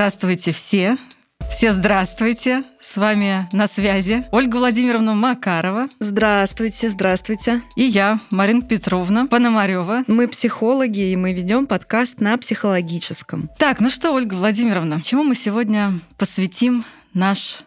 [0.00, 0.96] Здравствуйте все.
[1.50, 2.64] Все здравствуйте.
[2.80, 5.90] С вами на связи Ольга Владимировна Макарова.
[5.98, 7.60] Здравствуйте, здравствуйте.
[7.76, 10.04] И я, Марина Петровна Пономарева.
[10.06, 13.50] Мы психологи, и мы ведем подкаст на психологическом.
[13.58, 17.58] Так, ну что, Ольга Владимировна, чему мы сегодня посвятим наш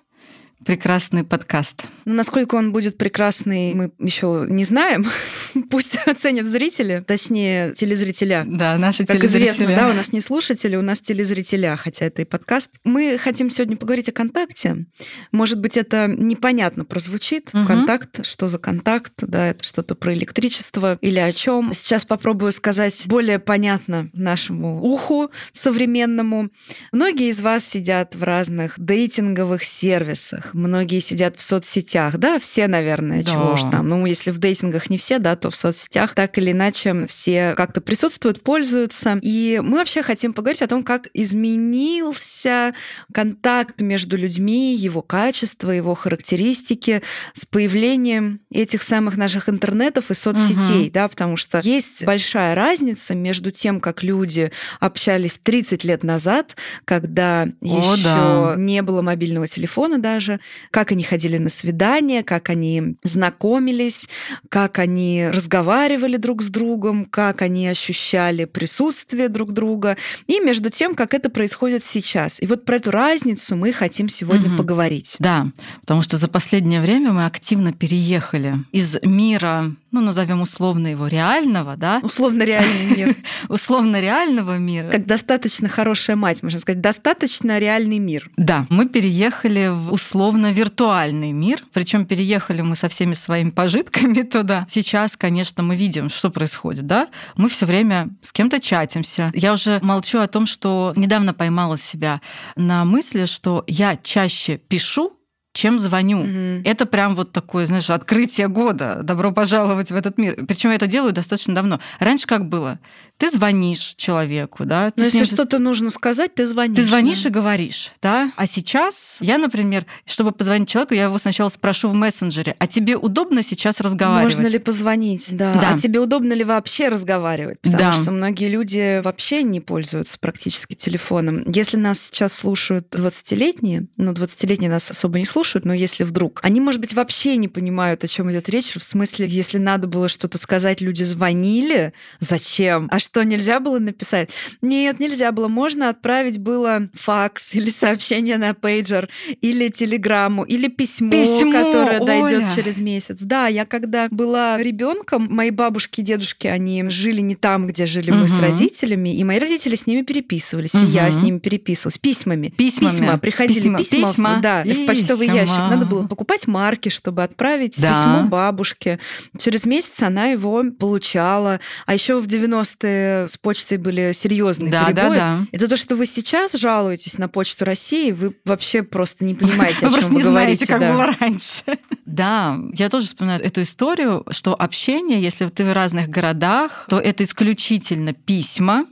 [0.65, 1.85] прекрасный подкаст.
[2.05, 5.05] Ну, насколько он будет прекрасный, мы еще не знаем.
[5.70, 8.45] Пусть оценят зрители, точнее, телезрителя.
[8.48, 9.49] Да, наши как телезрители.
[9.49, 12.70] известно, да, у нас не слушатели, у нас телезрителя, хотя это и подкаст.
[12.84, 14.85] Мы хотим сегодня поговорить о контакте.
[15.31, 17.53] Может быть, это непонятно прозвучит.
[17.53, 17.67] Мгм.
[17.67, 21.73] Контакт, что за контакт, да, это что-то про электричество или о чем.
[21.73, 26.49] Сейчас попробую сказать более понятно нашему уху современному.
[26.91, 33.24] Многие из вас сидят в разных дейтинговых сервисах, многие сидят в соцсетях, да, все, наверное,
[33.24, 33.32] Да.
[33.32, 33.88] чего уж там.
[33.88, 37.82] Ну, если в дейтингах не все, да, то в соцсетях так или иначе все как-то
[37.82, 39.20] присутствуют, пользуются.
[39.22, 42.74] И мы вообще хотим поговорить о том, как изменился
[43.14, 47.02] контакт между людьми, его качество, его характеристики
[47.34, 53.52] с появлением этих самых наших интернетов и соцсетей, да, потому что есть большая разница между
[53.52, 56.55] тем, как люди общались 30 лет назад,
[56.86, 58.55] когда О, еще да.
[58.58, 60.40] не было мобильного телефона даже,
[60.71, 61.82] как они ходили на свидания,
[62.26, 64.07] как они знакомились,
[64.50, 69.97] как они разговаривали друг с другом, как они ощущали присутствие друг друга,
[70.28, 72.41] и между тем, как это происходит сейчас.
[72.41, 74.57] И вот про эту разницу мы хотим сегодня Мгм.
[74.57, 75.16] поговорить.
[75.19, 75.47] Да,
[75.81, 81.75] потому что за последнее время мы активно переехали из мира, ну, назовем условно его реального,
[81.75, 83.16] да, Условно реальный мир.
[83.50, 84.90] условно реального мира.
[84.90, 88.29] Как достаточно хорошая мать, можно сказать, достаточно реальный мир.
[88.38, 94.66] Да, мы переехали в условно виртуальный мир, причем переехали мы со всеми своими пожитками туда.
[94.70, 97.08] Сейчас, конечно, мы видим, что происходит, да?
[97.36, 99.31] Мы все время с кем-то чатимся.
[99.34, 102.22] Я уже молчу о том, что недавно поймала себя
[102.56, 105.14] на мысли, что я чаще пишу,
[105.53, 106.24] чем звоню.
[106.24, 106.64] Мгм.
[106.66, 109.02] Это прям вот такое, знаешь, открытие года.
[109.03, 110.36] Добро пожаловать в этот мир.
[110.47, 111.80] Причем я это делаю достаточно давно.
[112.00, 112.80] Раньше как было?
[113.23, 114.85] Ты звонишь человеку, да?
[114.85, 116.75] Но ты с если ним что-то нужно сказать, ты звонишь.
[116.75, 117.29] ты звонишь да.
[117.29, 118.31] и говоришь, да?
[118.35, 122.97] А сейчас я, например, чтобы позвонить человеку, я его сначала спрошу в мессенджере, а тебе
[122.97, 124.35] удобно сейчас разговаривать?
[124.35, 125.53] Можно ли позвонить, да.
[125.53, 125.69] Да.
[125.73, 127.59] А тебе удобно ли вообще разговаривать?
[127.61, 127.94] Потому Да.
[127.94, 131.50] что многие люди вообще не пользуются практически телефоном.
[131.50, 136.59] Если нас сейчас слушают 20-летние, ну, 20-летние нас особо не слушают, но если вдруг, они,
[136.59, 138.73] может быть, вообще не понимают, о чем идет речь.
[138.73, 141.94] В смысле, если надо было что-то сказать, люди звонили.
[142.19, 142.90] Зачем?
[142.91, 144.29] А что, нельзя было написать?
[144.62, 145.47] Нет, нельзя было.
[145.47, 149.09] Можно отправить было факс или сообщение на пейджер,
[149.41, 152.47] или телеграмму, или письмо, Письмо, которое дойдет Оля.
[152.56, 153.19] через месяц.
[153.22, 158.09] Да, я когда была ребенком, мои бабушки и дедушки, они жили не там, где жили
[158.12, 162.50] мы с родителями, и мои родители с ними переписывались, и я с ними переписывалась письмами.
[162.50, 162.91] Письмами.
[162.91, 163.78] Письма, приходили Письма.
[163.79, 164.40] письма, Письма.
[164.41, 165.57] да, и в почтовый ящик.
[165.57, 167.90] Надо было покупать марки, чтобы отправить Да.
[167.90, 169.00] письмо бабушке.
[169.38, 171.59] Через месяц она его получала.
[171.85, 172.93] А еще в 90-е
[173.28, 175.18] с почтой были серьезные Да, да, перебои.
[175.18, 175.48] да.
[175.52, 179.90] Это то, что вы сейчас жалуетесь на почту России, вы вообще просто не понимаете, о
[179.90, 180.66] Вы чем просто вы не говорите.
[180.66, 180.94] знаете, как да.
[180.94, 181.64] было раньше.
[182.06, 187.24] Да, я тоже вспоминаю эту историю, что общение, если ты в разных городах, то это
[187.24, 188.86] исключительно письма,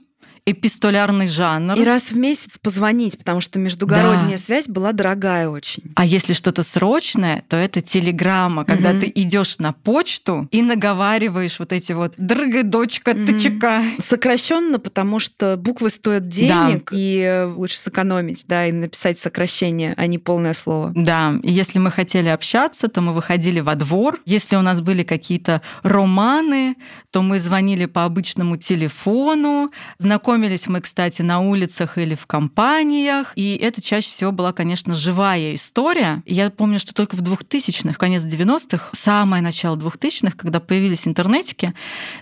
[0.45, 1.75] эпистолярный жанр.
[1.79, 5.83] И раз в месяц позвонить, потому что междугородняя связь была дорогая очень.
[5.95, 9.01] А если что-то срочное, то это телеграмма, когда Мгм.
[9.01, 13.25] ты идешь на почту и наговариваешь вот эти вот «Дорогая дочка, Мгм.
[13.27, 13.83] ты чека».
[13.99, 20.17] Сокращенно, потому что буквы стоят денег, и лучше сэкономить, да, и написать сокращение, а не
[20.17, 20.91] полное слово.
[20.95, 24.19] Да, и если мы хотели общаться, то мы выходили во двор.
[24.25, 26.75] Если у нас были какие-то романы,
[27.11, 29.71] то мы звонили по обычному телефону.
[29.99, 33.33] Знакомились мы, кстати, на улицах или в компаниях.
[33.35, 36.23] И это чаще всего была, конечно, живая история.
[36.25, 41.73] Я помню, что только в 2000-х, конец 90-х, самое начало 2000-х, когда появились интернетики,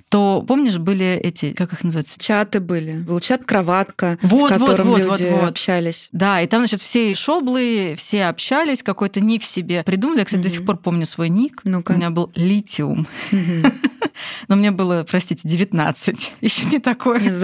[0.09, 2.19] то, помнишь, были эти, как их называется?
[2.19, 2.93] Чаты были.
[2.99, 5.49] Был чат-кроватка, Вот, в вот, котором вот, люди вот, вот.
[5.49, 6.09] общались.
[6.11, 10.19] Да, и там, значит, все шоблы, все общались, какой-то ник себе придумали.
[10.19, 10.57] Я, кстати, до Мгм.
[10.57, 11.61] сих пор помню свой ник.
[11.63, 11.91] Ну-ка.
[11.91, 13.07] У меня был литиум.
[13.31, 13.71] Мгм.
[14.47, 16.33] Но мне было, простите, 19.
[16.41, 17.19] Еще не такое.
[17.19, 17.39] Это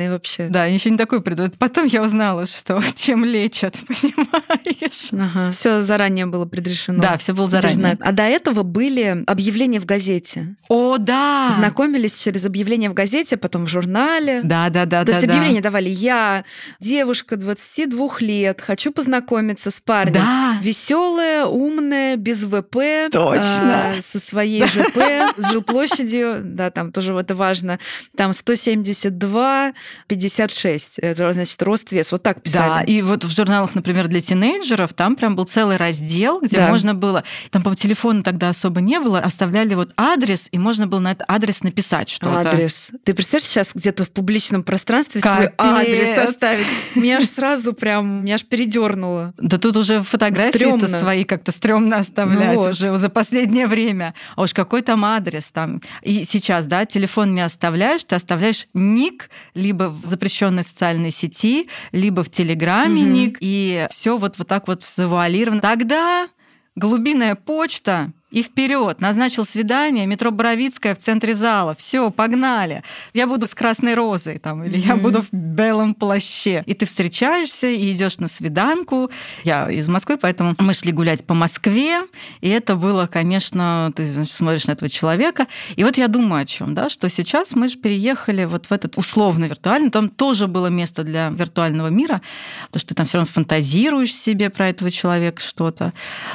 [0.00, 0.48] нормальный вообще.
[0.48, 1.50] Да, еще не такой придумал.
[1.58, 5.10] Потом я узнала, что чем лечат, понимаешь?
[5.12, 5.50] Ага.
[5.50, 7.00] Все заранее было предрешено.
[7.00, 7.98] Да, все было заранее.
[8.00, 10.56] А до этого были объявления в газете.
[10.68, 11.50] О, да!
[11.56, 14.40] Знакомились через объявления в газете, потом в журнале.
[14.44, 15.12] Да, да, да, То да.
[15.12, 15.32] есть да.
[15.32, 16.44] объявление давали я,
[16.80, 20.14] девушка 22 лет, хочу познакомиться с парнем.
[20.14, 20.58] Да.
[20.62, 23.10] Веселая, умная, без ВП.
[23.10, 23.40] Точно.
[23.40, 24.98] а, со своей ЖП,
[25.36, 27.78] с жилплощадью да, там тоже это важно,
[28.16, 29.72] там 172,
[30.08, 32.84] 56, это значит рост вес, вот так писали.
[32.86, 36.68] Да, и вот в журналах, например, для тинейджеров, там прям был целый раздел, где да.
[36.68, 41.00] можно было, там по телефону тогда особо не было, оставляли вот адрес, и можно было
[41.00, 42.50] на этот адрес написать что-то.
[42.50, 42.90] Адрес.
[43.04, 45.36] Ты представляешь сейчас где-то в публичном пространстве Капец.
[45.36, 46.66] свой адрес оставить?
[46.94, 49.32] Меня аж сразу прям, меня аж передернуло.
[49.38, 52.70] Да тут уже фотографии-то свои как-то стрёмно оставлять ну вот.
[52.70, 54.14] уже за последнее время.
[54.36, 55.80] А уж какой там адрес там.
[56.02, 62.22] И сейчас, да, телефон не оставляешь, ты оставляешь ник либо в запрещенной социальной сети, либо
[62.22, 65.60] в Телеграме ник, и все вот, вот так вот завуалировано.
[65.60, 66.28] Тогда
[66.76, 69.00] глубинная почта и вперед.
[69.00, 71.74] Назначил свидание, метро Боровицкая в центре зала.
[71.74, 72.82] Все, погнали.
[73.12, 74.86] Я буду с красной розой там, или mm-hmm.
[74.86, 76.62] я буду в белом плаще.
[76.66, 79.10] И ты встречаешься и идешь на свиданку.
[79.44, 82.02] Я из Москвы, поэтому мы шли гулять по Москве.
[82.40, 85.46] И это было, конечно, ты значит, смотришь на этого человека.
[85.76, 88.96] И вот я думаю о чем, да, что сейчас мы же переехали вот в этот
[88.96, 89.90] условно виртуальный.
[89.90, 92.22] Там тоже было место для виртуального мира,
[92.66, 95.92] потому что ты там все равно фантазируешь себе про этого человека что-то.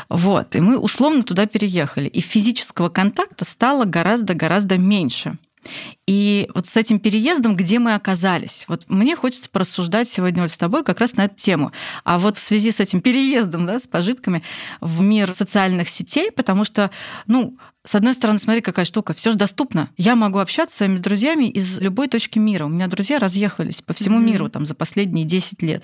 [0.09, 0.56] Вот.
[0.56, 5.38] И мы условно туда переехали уехали, и физического контакта стало гораздо-гораздо меньше.
[6.06, 8.66] И вот с этим переездом, где мы оказались?
[8.68, 11.72] Вот мне хочется порассуждать сегодня вот с тобой как раз на эту тему.
[12.04, 14.44] А вот в связи с этим переездом, да, с пожитками
[14.80, 16.92] в мир социальных сетей, потому что,
[17.26, 19.90] ну, с одной стороны, смотри, какая штука, все же доступно.
[19.96, 22.66] Я могу общаться с своими друзьями из любой точки мира.
[22.66, 24.32] У меня друзья разъехались по всему mm-hmm.
[24.32, 25.84] миру там за последние 10 лет.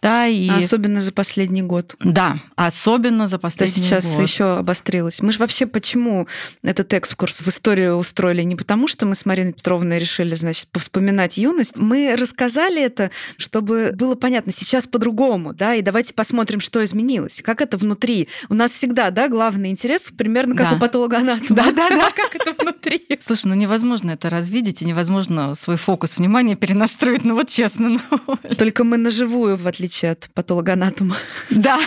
[0.00, 0.48] Да, и...
[0.48, 1.96] А особенно за последний год.
[2.00, 3.84] Да, особенно за последний год.
[3.84, 4.22] сейчас год.
[4.22, 5.20] еще обострилось.
[5.20, 6.26] Мы же вообще почему
[6.62, 8.42] этот экскурс в историю устроили?
[8.42, 11.76] Не потому, что мы с Мариной Петровной решили, значит, повспоминать юность.
[11.76, 17.60] Мы рассказали это, чтобы было понятно, сейчас по-другому, да, и давайте посмотрим, что изменилось, как
[17.60, 18.28] это внутри.
[18.48, 20.76] У нас всегда, да, главный интерес примерно как да.
[20.76, 22.10] у патологоанатома да, да, да.
[22.16, 23.06] Как это внутри?
[23.20, 27.88] Слушай, ну невозможно это развидеть, и невозможно свой фокус внимания перенастроить, ну вот честно.
[27.88, 28.36] Ну...
[28.56, 31.16] Только мы наживую, в отличие от патологоанатома.
[31.50, 31.78] Да.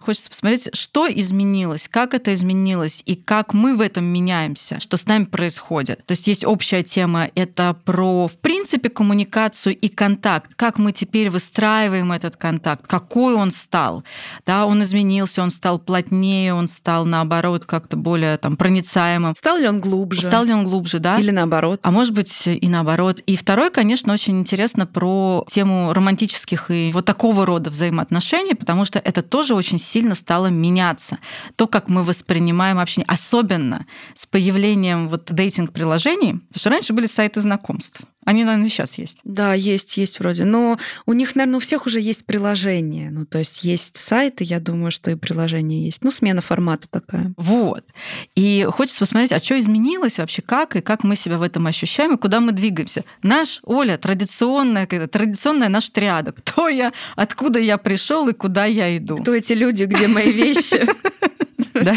[0.00, 5.06] Хочется посмотреть, что изменилось, как это изменилось, и как мы в этом меняемся, что с
[5.06, 6.04] нами происходит.
[6.06, 11.30] То есть есть общая тема, это про, в принципе, коммуникацию и контакт, как мы теперь
[11.30, 14.04] выстраиваем этот контакт, какой он стал.
[14.46, 19.34] Да, он изменился, он стал плотнее, он стал, наоборот, как-то более там, проницаемым.
[19.34, 20.26] Стал ли он глубже?
[20.26, 21.18] Стал ли он глубже, да.
[21.18, 21.80] Или наоборот.
[21.82, 23.20] А может быть и наоборот.
[23.26, 28.98] И второй, конечно, очень интересно про тему романтических и вот такого рода взаимоотношений, потому что
[28.98, 31.18] это тоже очень сильно стало меняться.
[31.56, 33.84] То, как мы воспринимаем общение, особенно
[34.14, 38.00] с появлением вот дейтинг-приложений, потому что раньше были сайты знакомств.
[38.24, 39.18] Они, наверное, сейчас есть.
[39.24, 40.44] Да, есть, есть вроде.
[40.44, 43.10] Но у них, наверное, у всех уже есть приложение.
[43.10, 46.02] Ну, то есть есть сайты, я думаю, что и приложение есть.
[46.02, 47.34] Ну, смена формата такая.
[47.36, 47.84] Вот.
[48.34, 52.14] И хочется посмотреть, а что изменилось вообще, как и как мы себя в этом ощущаем,
[52.14, 53.04] и куда мы двигаемся.
[53.22, 56.32] Наш, Оля, традиционная, традиционная наша триада.
[56.32, 59.16] Кто я, откуда я пришел и куда я иду.
[59.16, 60.86] Кто эти люди, где мои вещи?
[61.84, 61.96] Да,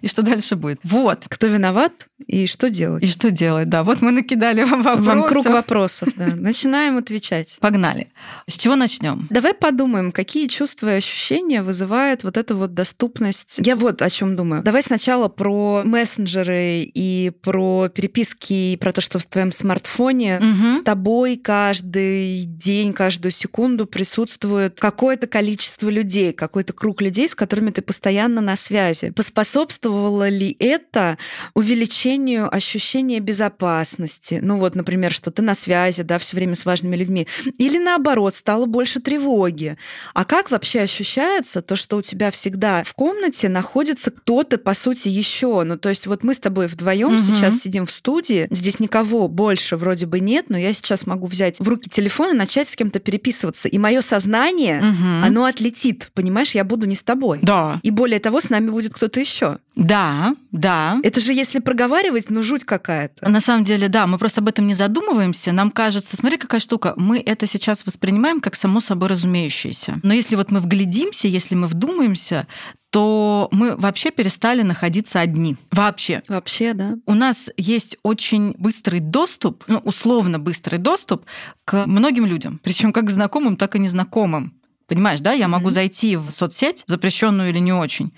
[0.00, 0.80] и что дальше будет.
[0.82, 1.26] Вот.
[1.28, 3.04] Кто виноват и что делать.
[3.04, 3.82] И что делать, да.
[3.82, 5.06] Вот мы накидали вам вопросов.
[5.06, 6.34] Вам круг вопросов, да.
[6.34, 7.56] Начинаем отвечать.
[7.60, 8.08] Погнали.
[8.48, 9.26] С чего начнем?
[9.30, 13.60] Давай подумаем, какие чувства и ощущения вызывает вот эта вот доступность.
[13.64, 14.62] Я вот о чем думаю.
[14.62, 20.72] Давай сначала про мессенджеры и про переписки, и про то, что в твоем смартфоне угу.
[20.72, 27.70] с тобой каждый день, каждую секунду присутствует какое-то количество людей, какой-то круг людей, с которыми
[27.70, 29.01] ты постоянно на связи.
[29.10, 31.18] Поспособствовало ли это
[31.54, 34.38] увеличению ощущения безопасности?
[34.40, 37.26] Ну вот, например, что ты на связи, да, все время с важными людьми.
[37.58, 39.76] Или наоборот, стало больше тревоги.
[40.14, 45.08] А как вообще ощущается то, что у тебя всегда в комнате находится кто-то, по сути,
[45.08, 45.62] еще?
[45.64, 47.18] Ну, то есть вот мы с тобой вдвоем угу.
[47.18, 51.58] сейчас сидим в студии, здесь никого больше вроде бы нет, но я сейчас могу взять
[51.58, 53.68] в руки телефон и начать с кем-то переписываться.
[53.68, 55.26] И мое сознание, угу.
[55.26, 57.40] оно отлетит, понимаешь, я буду не с тобой.
[57.42, 57.80] Да.
[57.82, 59.58] И более того, с нами будет кто-то еще.
[59.74, 61.00] Да, да.
[61.02, 63.28] Это же если проговаривать, ну жуть какая-то.
[63.28, 65.52] На самом деле, да, мы просто об этом не задумываемся.
[65.52, 70.00] Нам кажется, смотри, какая штука, мы это сейчас воспринимаем как само собой разумеющееся.
[70.02, 72.46] Но если вот мы вглядимся, если мы вдумаемся,
[72.90, 75.56] то мы вообще перестали находиться одни.
[75.70, 76.22] Вообще.
[76.28, 76.96] Вообще, да.
[77.06, 81.24] У нас есть очень быстрый доступ, ну, условно быстрый доступ
[81.64, 84.54] к многим людям, причем как знакомым, так и незнакомым.
[84.88, 85.32] Понимаешь, да?
[85.32, 85.72] Я могу mm-hmm.
[85.72, 88.12] зайти в соцсеть, запрещенную или не очень,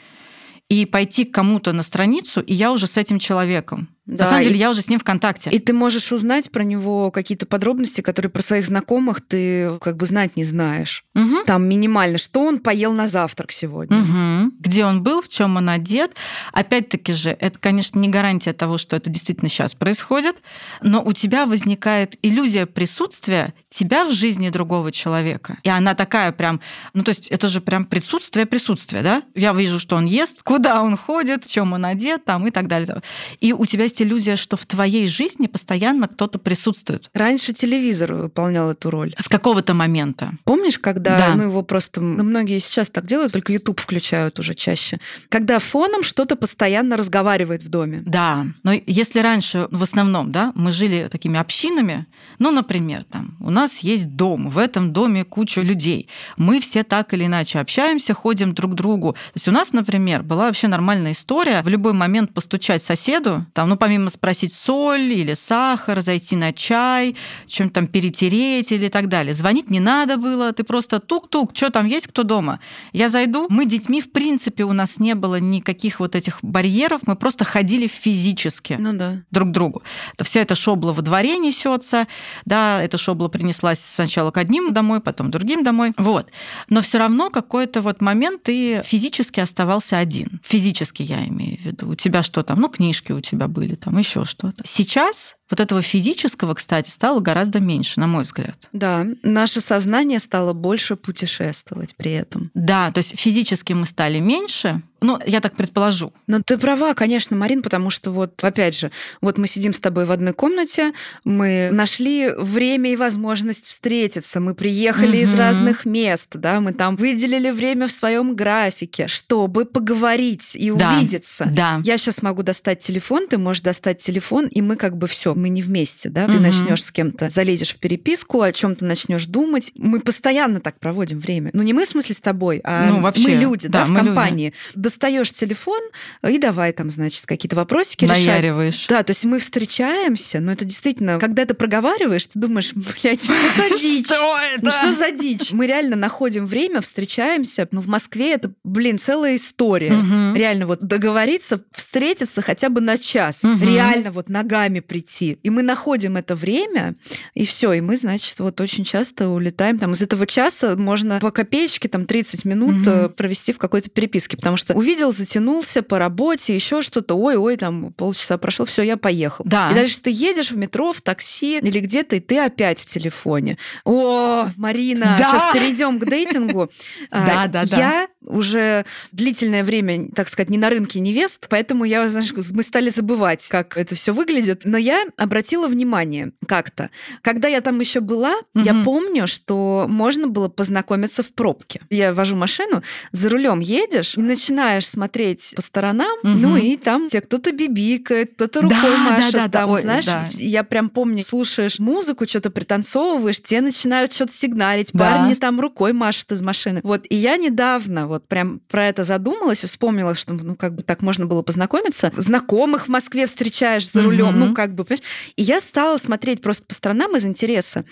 [0.68, 3.88] и пойти к кому-то на страницу, и я уже с этим человеком.
[4.06, 4.58] Да, На самом деле, и...
[4.58, 5.50] я уже с ним в контакте.
[5.50, 10.04] И ты можешь узнать про него какие-то подробности, которые про своих знакомых ты как бы
[10.04, 11.04] знать не знаешь.
[11.14, 11.44] Угу.
[11.46, 14.02] Там минимально, что он поел на завтрак сегодня.
[14.02, 14.52] Угу.
[14.60, 16.12] Где он был, в чем он одет.
[16.52, 20.42] Опять-таки же, это, конечно, не гарантия того, что это действительно сейчас происходит,
[20.82, 25.58] но у тебя возникает иллюзия присутствия тебя в жизни другого человека.
[25.62, 26.60] И она такая прям,
[26.92, 29.22] ну то есть это же прям присутствие присутствие, да?
[29.34, 32.68] Я вижу, что он ест, куда он ходит, в чем он одет, там и так
[32.68, 33.02] далее.
[33.40, 37.10] И у тебя есть иллюзия, что в твоей жизни постоянно кто-то присутствует.
[37.14, 39.14] Раньше телевизор выполнял эту роль.
[39.18, 40.32] С какого-то момента.
[40.44, 41.34] Помнишь, когда, да.
[41.34, 44.98] ну его просто, ну, многие сейчас так делают, только YouTube включают уже чаще,
[45.28, 48.02] когда фоном что-то постоянно разговаривает в доме.
[48.04, 52.06] Да, но если раньше в основном, да, мы жили такими общинами,
[52.38, 57.14] ну, например, там, у нас есть дом, в этом доме куча людей, мы все так
[57.14, 59.12] или иначе общаемся, ходим друг к другу.
[59.12, 63.68] То есть у нас, например, была вообще нормальная история в любой момент постучать соседу, там,
[63.68, 69.34] ну, помимо спросить соль или сахар, зайти на чай, чем-то там перетереть или так далее.
[69.34, 72.60] Звонить не надо было, ты просто тук-тук, что там есть, кто дома.
[72.94, 77.14] Я зайду, мы детьми, в принципе, у нас не было никаких вот этих барьеров, мы
[77.14, 79.22] просто ходили физически ну, да.
[79.30, 79.82] друг к другу.
[80.22, 82.06] Вся эта шобла во дворе несется,
[82.46, 85.92] да, эта шобла принеслась сначала к одним домой, потом другим домой.
[85.98, 86.30] Вот.
[86.70, 90.40] Но все равно какой-то вот момент ты физически оставался один.
[90.42, 91.90] Физически я имею в виду.
[91.90, 92.60] У тебя что там?
[92.60, 94.62] Ну, книжки у тебя были там еще что-то.
[94.66, 98.68] Сейчас вот этого физического, кстати, стало гораздо меньше, на мой взгляд.
[98.72, 102.50] Да, наше сознание стало больше путешествовать при этом.
[102.54, 106.12] Да, то есть физически мы стали меньше, ну, я так предположу.
[106.26, 110.06] Но ты права, конечно, Марин, потому что вот, опять же, вот мы сидим с тобой
[110.06, 110.92] в одной комнате,
[111.24, 115.22] мы нашли время и возможность встретиться, мы приехали угу.
[115.24, 120.94] из разных мест, да, мы там выделили время в своем графике, чтобы поговорить и да.
[120.96, 121.48] увидеться.
[121.50, 121.82] Да.
[121.84, 125.50] Я сейчас могу достать телефон, ты можешь достать телефон, и мы как бы все, мы
[125.50, 126.26] не вместе, да.
[126.26, 126.42] Ты угу.
[126.42, 129.72] начнешь с кем-то, залезешь в переписку, о чем-то начнешь думать.
[129.76, 131.50] Мы постоянно так проводим время.
[131.52, 133.94] Ну, не мы в смысле с тобой, а ну, вообще, мы люди, да, да в
[133.94, 134.54] компании.
[134.74, 135.80] Люди достаешь телефон
[136.26, 138.74] и давай там, значит, какие-то вопросики Наяриваешь.
[138.74, 138.88] решать.
[138.88, 143.34] Да, то есть мы встречаемся, но это действительно, когда ты проговариваешь, ты думаешь, блядь, что
[143.34, 144.06] за дичь?
[144.06, 144.70] Что это?
[144.70, 145.52] Что за дичь?
[145.52, 147.68] Мы реально находим время, встречаемся.
[147.70, 149.94] Ну, в Москве это, блин, целая история.
[150.34, 153.42] Реально вот договориться, встретиться хотя бы на час.
[153.42, 155.23] Реально вот ногами прийти.
[155.32, 156.94] И мы находим это время,
[157.34, 159.78] и все, и мы, значит, вот очень часто улетаем.
[159.78, 163.10] Там из этого часа можно по копеечке там 30 минут угу.
[163.10, 168.38] провести в какой-то переписке, потому что увидел, затянулся по работе, еще что-то, ой-ой, там полчаса
[168.38, 169.44] прошло, все, я поехал.
[169.46, 169.70] Да.
[169.70, 173.58] И дальше ты едешь в метро, в такси или где-то, и ты опять в телефоне.
[173.84, 175.24] О, Марина, да.
[175.24, 176.70] сейчас перейдем к дейтингу.
[177.10, 177.76] Да, да, да.
[177.76, 182.90] Я уже длительное время, так сказать, не на рынке невест, поэтому я, знаешь, мы стали
[182.90, 184.62] забывать, как это все выглядит.
[184.64, 186.90] Но я обратила внимание как-то.
[187.22, 188.64] Когда я там еще была, угу.
[188.64, 191.80] я помню, что можно было познакомиться в пробке.
[191.90, 196.32] Я вожу машину, за рулем едешь и начинаешь смотреть по сторонам, угу.
[196.32, 199.32] ну и там тебе кто-то бибикает, кто-то рукой да, машет.
[199.32, 200.26] Да, да, там, да, знаешь, да.
[200.32, 205.04] я прям помню, слушаешь музыку, что-то пританцовываешь, тебе начинают что-то сигналить, да.
[205.04, 206.80] парни там рукой машут из машины.
[206.82, 211.02] Вот, и я недавно вот прям про это задумалась, вспомнила, что ну как бы так
[211.02, 212.12] можно было познакомиться.
[212.16, 214.38] Знакомых в Москве встречаешь за рулем, угу.
[214.38, 215.04] ну как бы, понимаешь?
[215.36, 217.84] И я стала смотреть просто по сторонам из интереса.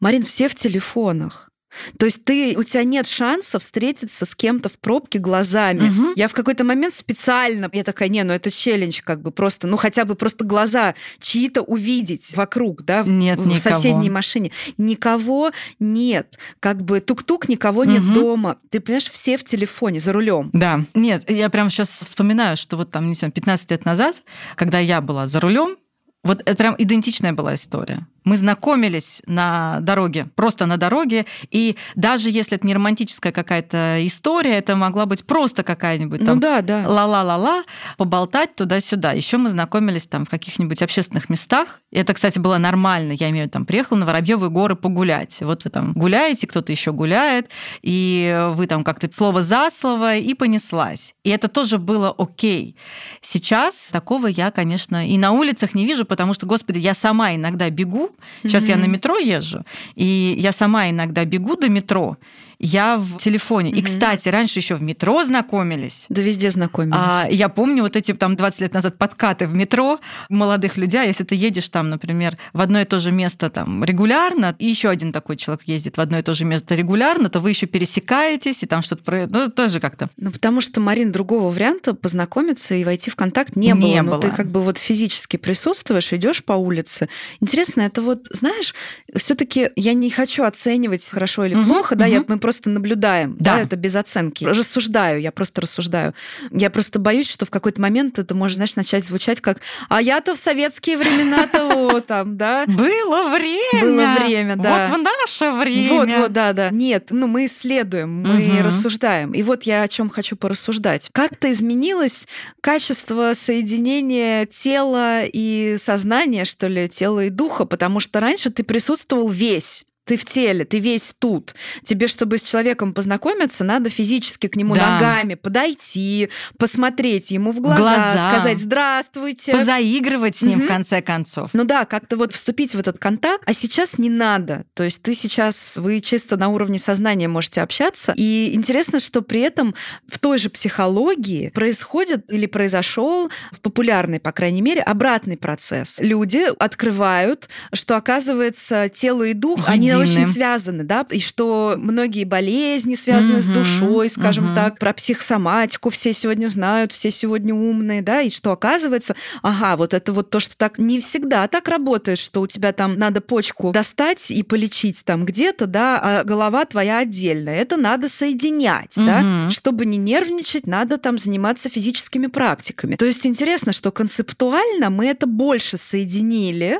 [0.00, 1.51] Марин, все в телефонах.
[1.98, 5.88] То есть ты, у тебя нет шанса встретиться с кем-то в пробке глазами.
[5.88, 6.12] Угу.
[6.16, 9.76] Я в какой-то момент специально, я такая, не, ну это челлендж как бы просто, ну
[9.76, 14.52] хотя бы просто глаза чьи-то увидеть вокруг, да, нет в, в соседней машине.
[14.78, 16.38] Никого нет.
[16.60, 17.90] Как бы тук-тук, никого угу.
[17.90, 18.58] нет дома.
[18.70, 20.50] Ты понимаешь, все в телефоне, за рулем.
[20.52, 20.84] Да.
[20.94, 24.22] Нет, я прям сейчас вспоминаю, что вот там, не знаю, 15 лет назад,
[24.56, 25.76] когда я была за рулем,
[26.24, 28.06] вот это прям идентичная была история.
[28.24, 34.58] Мы знакомились на дороге, просто на дороге, и даже если это не романтическая какая-то история,
[34.58, 36.84] это могла быть просто какая-нибудь ну там ну, да, да.
[36.86, 37.64] ла-ла-ла-ла,
[37.98, 39.10] поболтать туда-сюда.
[39.10, 41.80] Еще мы знакомились там в каких-нибудь общественных местах.
[41.90, 43.12] И это, кстати, было нормально.
[43.12, 45.38] Я имею в виду, там, приехала на Воробьевые горы погулять.
[45.40, 47.50] Вот вы там гуляете, кто-то еще гуляет,
[47.82, 51.14] и вы там как-то слово за слово, и понеслась.
[51.24, 52.76] И это тоже было окей.
[53.20, 57.70] Сейчас такого я, конечно, и на улицах не вижу, потому что, господи, я сама иногда
[57.70, 58.10] бегу.
[58.42, 58.68] Сейчас mm-hmm.
[58.68, 59.64] я на метро езжу,
[59.94, 62.16] и я сама иногда бегу до метро,
[62.62, 63.70] я в телефоне.
[63.72, 66.06] И, кстати, раньше еще в метро знакомились.
[66.08, 66.96] Да везде знакомились.
[66.96, 71.00] А, я помню вот эти там 20 лет назад подкаты в метро молодых людей.
[71.00, 74.66] А если ты едешь там, например, в одно и то же место там регулярно, и
[74.66, 77.66] еще один такой человек ездит в одно и то же место регулярно, то вы еще
[77.66, 79.26] пересекаетесь, и там что-то про...
[79.26, 80.08] Ну, тоже как-то.
[80.16, 84.12] Ну, потому что, Марин, другого варианта познакомиться и войти в контакт не, не было.
[84.12, 84.14] было.
[84.16, 87.08] Ну, ты как бы вот физически присутствуешь, идешь по улице.
[87.40, 88.72] Интересно, это вот, знаешь,
[89.16, 92.12] все-таки я не хочу оценивать хорошо или угу, плохо, да, угу.
[92.12, 93.56] я, мы просто наблюдаем, да.
[93.56, 94.44] да, это без оценки.
[94.44, 96.14] Рассуждаю, я просто рассуждаю.
[96.50, 100.34] Я просто боюсь, что в какой-то момент это может, знаешь, начать звучать как «а я-то
[100.34, 102.64] в советские времена-то там, да».
[102.66, 103.82] Было время.
[103.82, 104.88] Было время, да.
[104.88, 105.92] Вот в наше время.
[105.92, 106.70] Вот, вот, да, да.
[106.70, 108.64] Нет, ну мы исследуем, мы угу.
[108.64, 109.32] рассуждаем.
[109.32, 111.10] И вот я о чем хочу порассуждать.
[111.12, 112.26] Как-то изменилось
[112.60, 119.28] качество соединения тела и сознания, что ли, тела и духа, потому что раньше ты присутствовал
[119.28, 121.54] весь ты в теле, ты весь тут.
[121.84, 124.94] Тебе, чтобы с человеком познакомиться, надо физически к нему да.
[124.94, 126.28] ногами подойти,
[126.58, 129.52] посмотреть ему в глаза, глаза, сказать «здравствуйте».
[129.52, 130.64] Позаигрывать с ним, угу.
[130.64, 131.50] в конце концов.
[131.52, 134.64] Ну да, как-то вот вступить в этот контакт, а сейчас не надо.
[134.74, 138.12] То есть ты сейчас, вы чисто на уровне сознания можете общаться.
[138.16, 139.74] И интересно, что при этом
[140.08, 145.98] в той же психологии происходит или произошел в популярной, по крайней мере, обратный процесс.
[146.00, 152.24] Люди открывают, что, оказывается, тело и дух, они они очень связаны, да, и что многие
[152.24, 154.54] болезни связаны угу, с душой, скажем угу.
[154.54, 159.94] так, про психосоматику все сегодня знают, все сегодня умные, да, и что оказывается, ага, вот
[159.94, 163.72] это вот то, что так не всегда так работает, что у тебя там надо почку
[163.72, 167.60] достать и полечить там где-то, да, а голова твоя отдельная.
[167.60, 169.06] Это надо соединять, угу.
[169.06, 172.96] да, чтобы не нервничать, надо там заниматься физическими практиками.
[172.96, 176.78] То есть интересно, что концептуально мы это больше соединили,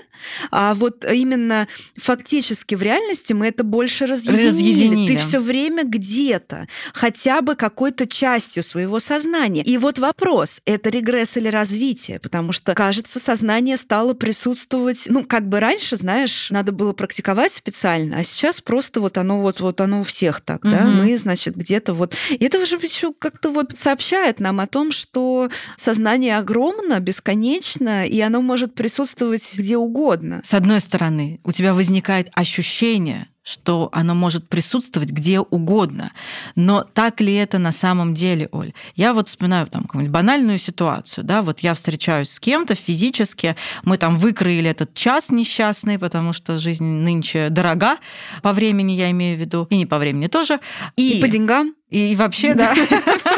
[0.51, 4.49] а вот именно фактически в реальности реальности мы это больше разъединили.
[4.49, 5.09] разъединили.
[5.09, 9.63] Ты все время где-то, хотя бы какой-то частью своего сознания.
[9.63, 12.21] И вот вопрос, это регресс или развитие?
[12.21, 18.19] Потому что, кажется, сознание стало присутствовать, ну, как бы раньше, знаешь, надо было практиковать специально,
[18.19, 20.73] а сейчас просто вот оно вот, вот оно у всех так, угу.
[20.73, 22.15] да, мы, значит, где-то вот...
[22.31, 28.21] И это же еще как-то вот сообщает нам о том, что сознание огромно, бесконечно, и
[28.21, 30.41] оно может присутствовать где угодно.
[30.45, 36.13] С одной стороны, у тебя возникает ощущение ощущение, что оно может присутствовать где угодно.
[36.55, 38.73] Но так ли это на самом деле, Оль?
[38.95, 43.99] Я вот вспоминаю там какую-нибудь банальную ситуацию, да, вот я встречаюсь с кем-то физически, мы
[43.99, 47.97] там выкроили этот час несчастный, потому что жизнь нынче дорога,
[48.43, 50.61] по времени я имею в виду, и не по времени тоже.
[50.97, 51.75] И, и по деньгам.
[51.91, 52.75] И вообще, да.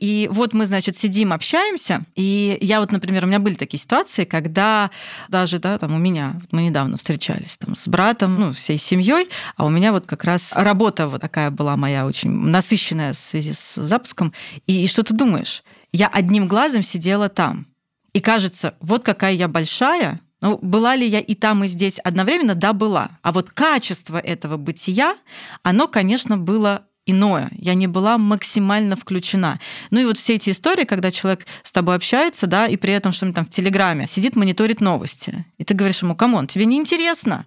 [0.00, 4.24] И вот мы, значит, сидим, общаемся, и я вот, например, у меня были такие ситуации,
[4.24, 4.90] когда
[5.28, 9.64] даже, да, там у меня, мы недавно встречались там с братом, ну, всей семьей, а
[9.64, 13.76] у меня вот как раз работа вот такая была моя очень насыщенная в связи с
[13.76, 14.34] запуском,
[14.66, 15.62] и, и что ты думаешь?
[15.92, 17.66] Я одним глазом сидела там,
[18.12, 22.54] и кажется, вот какая я большая, ну, была ли я и там, и здесь одновременно?
[22.54, 23.18] Да, была.
[23.22, 25.16] А вот качество этого бытия,
[25.62, 27.50] оно, конечно, было иное.
[27.52, 29.60] Я не была максимально включена.
[29.90, 33.12] Ну и вот все эти истории, когда человек с тобой общается, да, и при этом
[33.12, 35.44] что-нибудь там в Телеграме сидит, мониторит новости.
[35.58, 37.46] И ты говоришь ему, come on, тебе не интересно?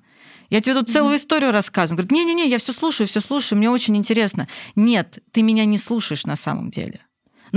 [0.50, 2.00] Я тебе тут целую историю рассказываю.
[2.00, 4.48] Он говорит, не-не-не, я все слушаю, все слушаю, мне очень интересно.
[4.76, 7.02] Нет, ты меня не слушаешь на самом деле.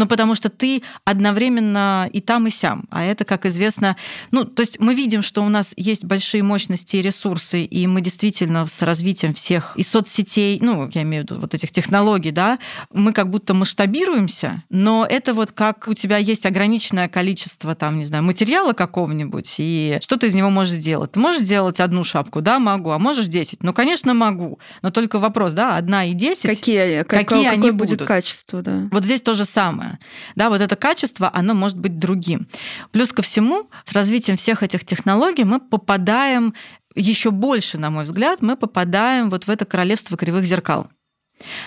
[0.00, 2.84] Ну, потому что ты одновременно и там, и сям.
[2.88, 3.98] А это, как известно,
[4.30, 8.00] ну, то есть мы видим, что у нас есть большие мощности и ресурсы, и мы
[8.00, 12.58] действительно с развитием всех и соцсетей, ну, я имею в виду вот этих технологий, да,
[12.90, 18.04] мы как будто масштабируемся, но это вот как у тебя есть ограниченное количество, там, не
[18.04, 21.12] знаю, материала какого-нибудь, и что ты из него можешь сделать?
[21.12, 22.40] Ты можешь сделать одну шапку?
[22.40, 22.88] Да, могу.
[22.92, 23.62] А можешь 10?
[23.62, 24.60] Ну, конечно, могу.
[24.80, 26.44] Но только вопрос, да, одна и 10.
[26.44, 28.08] Какие, какие какое, они будет будут?
[28.08, 28.88] качество, да.
[28.90, 29.89] Вот здесь то же самое
[30.36, 32.48] Да, вот это качество, оно может быть другим.
[32.92, 36.54] Плюс ко всему, с развитием всех этих технологий мы попадаем
[36.94, 40.88] еще больше, на мой взгляд, мы попадаем вот в это королевство кривых зеркал.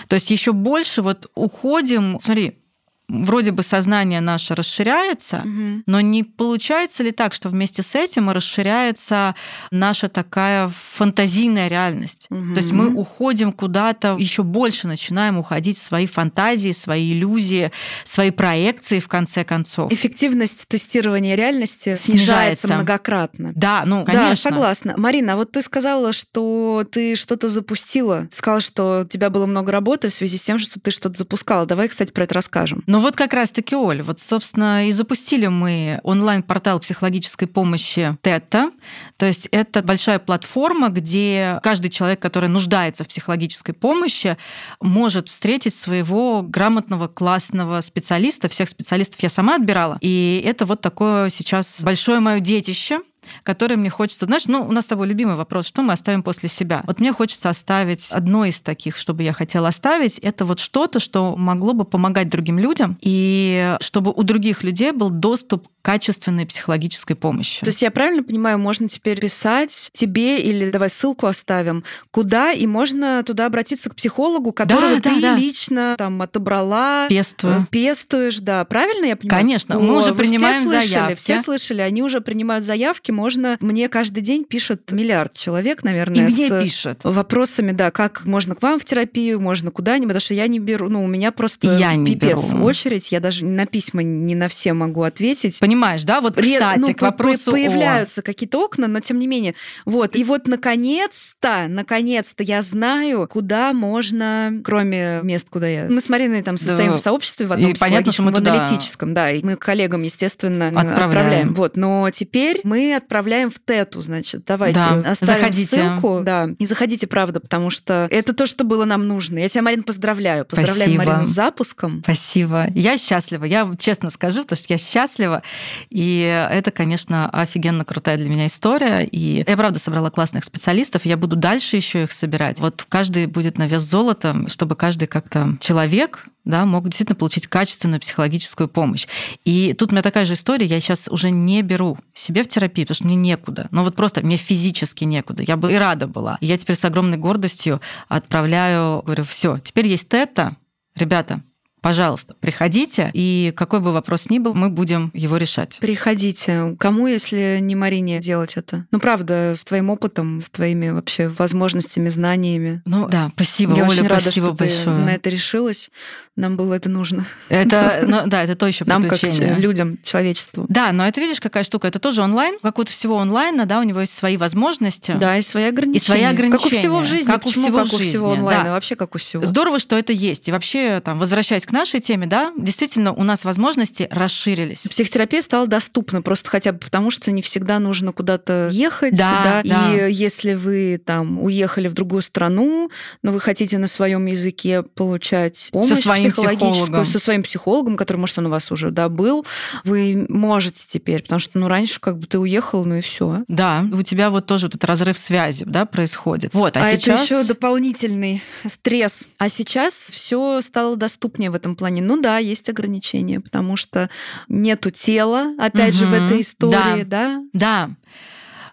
[0.08, 2.63] То есть еще больше вот уходим, смотри,
[3.08, 5.82] вроде бы сознание наше расширяется, угу.
[5.86, 9.34] но не получается ли так, что вместе с этим расширяется
[9.70, 12.26] наша такая фантазийная реальность?
[12.30, 12.54] Угу.
[12.54, 17.72] То есть мы уходим куда-то, еще больше начинаем уходить в свои фантазии, свои иллюзии,
[18.04, 19.92] свои проекции, в конце концов.
[19.92, 23.52] Эффективность тестирования реальности снижается, снижается многократно.
[23.54, 24.28] Да, ну, конечно.
[24.30, 24.94] Да, согласна.
[24.96, 28.28] Марина, а вот ты сказала, что ты что-то запустила.
[28.30, 31.66] Сказала, что у тебя было много работы в связи с тем, что ты что-то запускала.
[31.66, 32.82] Давай, кстати, про это расскажем.
[32.86, 38.70] Ну вот как раз-таки, Оль, вот, собственно, и запустили мы онлайн-портал психологической помощи ТЭТА.
[39.18, 44.38] То есть это большая платформа, где каждый человек, который нуждается в психологической помощи,
[44.80, 48.48] может встретить своего грамотного, классного специалиста.
[48.48, 49.98] Всех специалистов я сама отбирала.
[50.00, 53.00] И это вот такое сейчас большое мое детище,
[53.42, 54.26] которые мне хочется...
[54.26, 56.82] Знаешь, ну, у нас с тобой любимый вопрос, что мы оставим после себя?
[56.86, 61.00] Вот мне хочется оставить одно из таких, что бы я хотела оставить, это вот что-то,
[61.00, 66.46] что могло бы помогать другим людям, и чтобы у других людей был доступ к качественной
[66.46, 67.60] психологической помощи.
[67.60, 72.66] То есть я правильно понимаю, можно теперь писать тебе или давай ссылку оставим, куда, и
[72.66, 75.36] можно туда обратиться к психологу, которого да, ты да, да.
[75.36, 77.62] лично там отобрала, Пестую.
[77.62, 78.64] Э, пестуешь, да.
[78.64, 79.42] Правильно я понимаю?
[79.42, 81.16] Конечно, О, мы уже принимаем все слышали, заявки.
[81.16, 83.56] Все слышали, они уже принимают заявки, можно...
[83.60, 86.28] Мне каждый день пишет миллиард человек, наверное.
[86.28, 87.00] И мне пишет.
[87.04, 90.88] Вопросами, да, как можно к вам в терапию, можно куда-нибудь, потому что я не беру,
[90.88, 92.64] ну, у меня просто я не пипец беру.
[92.64, 95.58] очередь, я даже на письма не на все могу ответить.
[95.60, 96.20] Понимаешь, да?
[96.20, 99.54] Вот, кстати, ну, к вопросу Появляются какие-то окна, но тем не менее.
[99.84, 100.16] Вот.
[100.16, 105.86] И вот, наконец-то, наконец-то я знаю, куда можно, кроме мест, куда я...
[105.88, 106.96] Мы с Мариной там состоим да.
[106.96, 108.54] в сообществе в одном и понятно, что мы туда...
[108.54, 110.94] аналитическом, да, и мы коллегам, естественно, отправляем.
[110.94, 111.54] отправляем.
[111.54, 111.76] Вот.
[111.76, 114.44] Но теперь мы отправляем в Тету, значит.
[114.46, 115.12] Давайте да.
[115.12, 115.66] оставим заходите.
[115.66, 116.22] ссылку.
[116.24, 116.48] Да.
[116.58, 119.38] И заходите, правда, потому что это то, что было нам нужно.
[119.38, 120.44] Я тебя, Марин, поздравляю.
[120.44, 121.04] Поздравляю Спасибо.
[121.04, 122.00] Марину с запуском.
[122.02, 122.66] Спасибо.
[122.74, 123.44] Я счастлива.
[123.44, 125.42] Я честно скажу, потому что я счастлива.
[125.90, 129.04] И это, конечно, офигенно крутая для меня история.
[129.04, 131.04] И я, правда, собрала классных специалистов.
[131.04, 132.58] Я буду дальше еще их собирать.
[132.58, 138.00] Вот каждый будет на вес золота, чтобы каждый как-то человек да, могут действительно получить качественную
[138.00, 139.06] психологическую помощь.
[139.44, 142.86] И тут у меня такая же история, я сейчас уже не беру себе в терапию,
[142.94, 143.68] потому что мне некуда.
[143.70, 145.42] Но вот просто мне физически некуда.
[145.42, 146.38] Я бы и рада была.
[146.40, 150.56] И я теперь с огромной гордостью отправляю, говорю, все, теперь есть тета,
[150.94, 151.42] ребята,
[151.84, 155.78] пожалуйста, приходите, и какой бы вопрос ни был, мы будем его решать.
[155.80, 156.76] Приходите.
[156.78, 158.86] Кому, если не Марине, делать это?
[158.90, 162.80] Ну, правда, с твоим опытом, с твоими вообще возможностяями, знаниями.
[162.86, 164.84] Ну, да, спасибо, Я Оля, очень рада, спасибо что большое.
[164.84, 165.90] ты на это решилась.
[166.36, 167.24] Нам было это нужно.
[167.48, 170.66] Это, ну, да, это то еще Нам как людям, человечеству.
[170.68, 171.86] Да, но это видишь, какая штука.
[171.86, 172.58] Это тоже онлайн.
[172.60, 175.12] Как вот всего онлайна, да, у него есть свои возможности.
[175.12, 176.02] Да, и свои ограничения.
[176.02, 176.58] И свои ограничения.
[176.58, 177.30] Как у всего в жизни.
[177.30, 178.64] Как у Почему всего как в у жизни, всего онлайна?
[178.64, 178.72] да.
[178.72, 179.44] Вообще как у всего.
[179.44, 180.48] Здорово, что это есть.
[180.48, 184.88] И вообще, там, возвращаясь к нашей теме, да, действительно, у нас возможности расширились.
[184.90, 189.14] Психотерапия стала доступна просто хотя бы потому, что не всегда нужно куда-то ехать.
[189.14, 190.08] Да, да.
[190.08, 192.90] И если вы там уехали в другую страну,
[193.22, 197.06] но вы хотите на своем языке получать помощь Со своим психологическую, психологом.
[197.06, 199.46] со своим психологом, который, может, он у вас уже да, был,
[199.84, 203.42] вы можете теперь, потому что ну раньше как бы ты уехал, ну и все.
[203.48, 206.52] Да, у тебя вот тоже вот этот разрыв связи, да, происходит.
[206.54, 207.24] Вот, а, А, сейчас...
[207.24, 209.28] это еще дополнительный стресс.
[209.38, 212.02] А сейчас все стало доступнее в этом плане.
[212.02, 214.10] Ну да, есть ограничения, потому что
[214.48, 217.42] нету тела, опять же, в этой истории, да?
[217.52, 217.90] Да.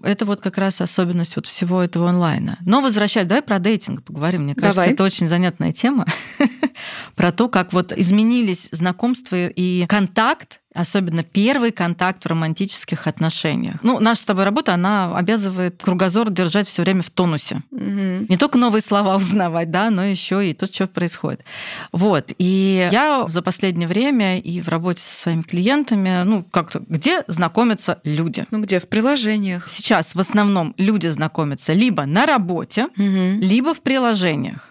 [0.03, 2.57] Это вот как раз особенность вот всего этого онлайна.
[2.65, 4.43] Но возвращаясь, давай про дейтинг поговорим.
[4.43, 4.93] Мне кажется, Давай.
[4.93, 6.05] это очень занятная тема.
[7.15, 13.75] Про то, как вот изменились знакомства и контакт, особенно первый контакт в романтических отношениях.
[13.83, 17.61] Ну, наша с тобой работа, она обязывает кругозор держать все время в тонусе.
[17.71, 18.27] Мгм.
[18.29, 21.43] Не только новые слова узнавать, да, но еще и то, что происходит.
[21.91, 22.31] Вот.
[22.37, 27.99] И я за последнее время и в работе со своими клиентами, ну, как-то, где знакомятся
[28.05, 28.45] люди.
[28.51, 28.79] Ну где?
[28.79, 29.67] В приложениях.
[29.67, 33.41] Сейчас в основном люди знакомятся либо на работе, Мгм.
[33.41, 34.70] либо в приложениях.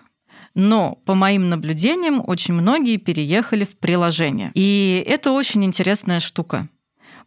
[0.54, 4.50] Но по моим наблюдениям очень многие переехали в приложение.
[4.54, 6.68] И это очень интересная штука.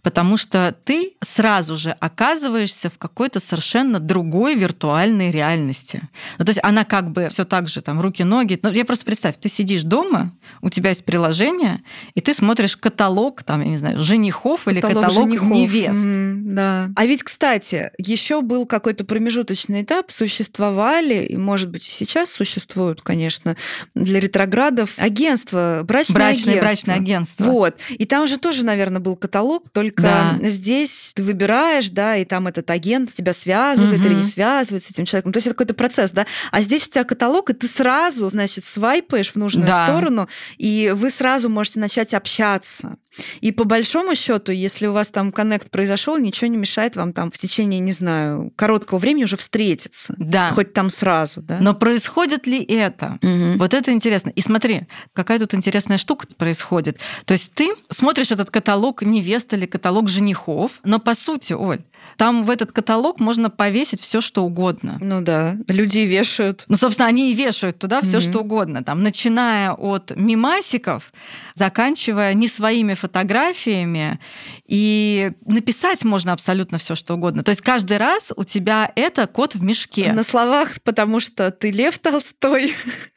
[0.03, 6.01] Потому что ты сразу же оказываешься в какой-то совершенно другой виртуальной реальности.
[6.37, 8.59] Ну, то есть она как бы все так же, там, руки-ноги.
[8.61, 11.81] Ну, я просто представь, ты сидишь дома, у тебя есть приложение,
[12.15, 15.49] и ты смотришь каталог, там, я не знаю, женихов или каталог женихов.
[15.49, 16.03] невест.
[16.03, 16.89] Мгм, да.
[16.95, 23.01] А ведь, кстати, еще был какой-то промежуточный этап, существовали, и, может быть, и сейчас существуют,
[23.01, 23.55] конечно,
[23.95, 26.61] для ретроградов агентства, брачное, Брачное, агентство.
[26.61, 27.43] брачное агентство.
[27.45, 27.77] Вот.
[27.89, 30.37] И там же тоже, наверное, был каталог, только Да.
[30.49, 34.07] здесь ты выбираешь, да, и там этот агент тебя связывает Мгм.
[34.07, 35.31] или не связывает с этим человеком.
[35.33, 36.25] То есть это какой-то процесс, да.
[36.51, 39.85] А здесь у тебя каталог, и ты сразу, значит, свайпаешь в нужную Да.
[39.85, 40.27] сторону,
[40.57, 42.97] и вы сразу можете начать общаться.
[43.41, 47.29] И по большому счету, если у вас там коннект произошел, ничего не мешает вам там
[47.31, 50.15] в течение, не знаю, короткого времени уже встретиться.
[50.17, 50.49] Да.
[50.49, 51.59] Хоть там сразу, да.
[51.61, 53.19] Но происходит ли это?
[53.21, 53.59] Мгм.
[53.59, 54.31] Вот это интересно.
[54.31, 56.97] И смотри, какая тут интересная штука происходит.
[57.25, 61.81] То есть ты смотришь этот каталог невест или каталог каталог женихов, но по сути, Оль,
[62.15, 64.97] там в этот каталог можно повесить все, что угодно.
[65.01, 66.63] Ну да, люди вешают.
[66.69, 68.31] Ну, собственно, они и вешают туда все, mm-hmm.
[68.31, 68.81] что угодно.
[68.81, 71.11] Там, начиная от мимасиков,
[71.55, 74.19] заканчивая не своими фотографиями.
[74.65, 77.43] И написать можно абсолютно все, что угодно.
[77.43, 80.13] То есть каждый раз у тебя это кот в мешке.
[80.13, 82.73] На словах, потому что ты Лев Толстой.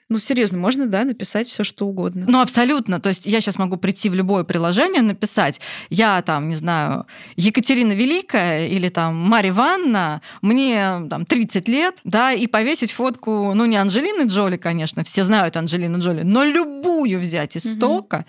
[0.09, 2.27] Ну, серьезно, можно, да, написать все, что угодно.
[2.29, 3.01] Ну, абсолютно.
[3.01, 7.93] То есть я сейчас могу прийти в любое приложение, написать, я там, не знаю, Екатерина
[7.93, 13.77] Великая или там Марья Ивановна, мне там 30 лет, да, и повесить фотку, ну, не
[13.77, 18.25] Анжелины Джоли, конечно, все знают Анжелину Джоли, но любую взять из стока угу.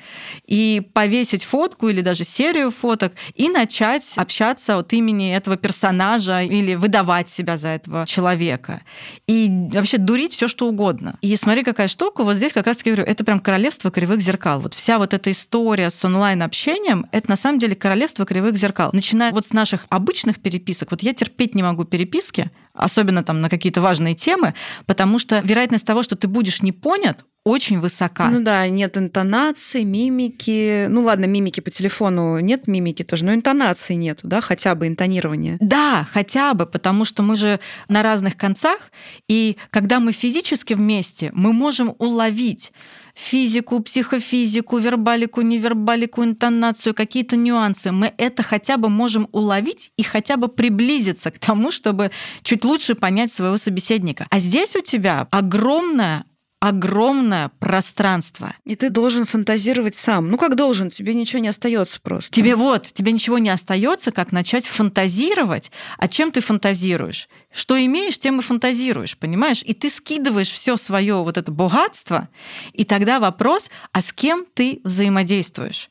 [0.47, 6.73] и повесить фотку или даже серию фоток и начать общаться от имени этого персонажа или
[6.73, 8.81] выдавать себя за этого человека.
[9.27, 11.19] И вообще дурить все, что угодно.
[11.21, 14.61] И смотри, какая штука, вот здесь как раз-таки говорю, это прям королевство кривых зеркал.
[14.61, 18.91] Вот вся вот эта история с онлайн-общением, это на самом деле королевство кривых зеркал.
[18.93, 23.49] Начиная вот с наших обычных переписок, вот я терпеть не могу переписки, особенно там на
[23.49, 24.53] какие-то важные темы,
[24.85, 28.29] потому что вероятность того, что ты будешь не понят, очень высока.
[28.29, 30.87] Ну да, нет интонации, мимики.
[30.89, 35.57] Ну ладно, мимики по телефону нет мимики тоже, но интонации нету, да, хотя бы интонирование.
[35.61, 38.91] Да, хотя бы, потому что мы же на разных концах,
[39.29, 42.71] и когда мы физически вместе, мы можем уловить
[43.15, 47.91] физику, психофизику, вербалику, невербалику, интонацию, какие-то нюансы.
[47.91, 52.11] Мы это хотя бы можем уловить и хотя бы приблизиться к тому, чтобы
[52.43, 54.27] чуть лучше понять своего собеседника.
[54.29, 56.25] А здесь у тебя огромная
[56.59, 58.55] огромное пространство.
[58.65, 60.29] И ты должен фантазировать сам.
[60.29, 60.89] Ну как должен?
[60.89, 62.31] Тебе ничего не остается просто.
[62.31, 65.71] Тебе вот, тебе ничего не остается, как начать фантазировать.
[65.97, 67.29] А чем ты фантазируешь?
[67.53, 69.61] Что имеешь, тем и фантазируешь, понимаешь?
[69.65, 72.27] И ты скидываешь все свое вот это богатство,
[72.73, 75.89] и тогда вопрос, а с кем ты взаимодействуешь?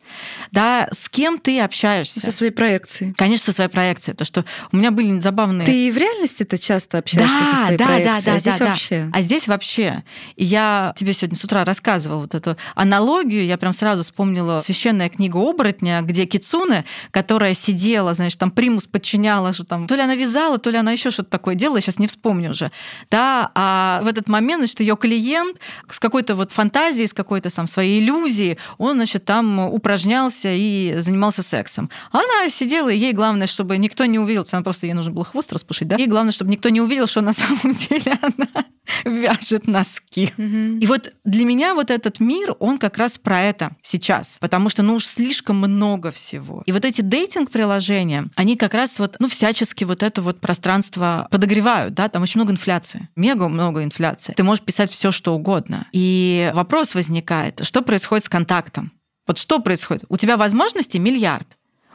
[0.50, 2.20] Да, с кем ты общаешься?
[2.20, 3.14] Со своей проекцией.
[3.14, 4.16] Конечно, со своей проекцией.
[4.16, 5.66] То, что у меня были забавные...
[5.66, 8.56] Ты и в реальности-то часто общаешься да, со своей да, проекцией, да, да, а здесь
[8.56, 9.04] да, вообще...
[9.04, 9.18] Да.
[9.18, 10.04] А здесь вообще.
[10.34, 10.55] И я
[10.96, 16.02] тебе сегодня с утра рассказывала вот эту аналогию, я прям сразу вспомнила священная книга оборотня,
[16.02, 20.70] где Кицуне, которая сидела, знаешь, там примус подчиняла, что там то ли она вязала, то
[20.70, 22.70] ли она еще что-то такое делала, сейчас не вспомню уже.
[23.10, 27.66] Да, а в этот момент, значит, ее клиент с какой-то вот фантазией, с какой-то сам
[27.66, 31.90] своей иллюзией, он, значит, там упражнялся и занимался сексом.
[32.12, 35.52] Она сидела, и ей главное, чтобы никто не увидел, она просто ей нужно было хвост
[35.52, 35.96] распушить, да?
[35.96, 38.64] Ей главное, чтобы никто не увидел, что на самом деле она
[39.04, 40.32] вяжет носки.
[40.46, 40.78] Угу.
[40.78, 44.82] И вот для меня вот этот мир, он как раз про это сейчас, потому что,
[44.82, 46.62] ну уж слишком много всего.
[46.66, 51.94] И вот эти дейтинг-приложения, они как раз вот, ну, всячески вот это вот пространство подогревают,
[51.94, 54.34] да, там очень много инфляции, мега много инфляции.
[54.34, 55.86] Ты можешь писать все, что угодно.
[55.92, 58.92] И вопрос возникает, что происходит с контактом?
[59.26, 60.04] Вот что происходит?
[60.08, 61.46] У тебя возможностей миллиард.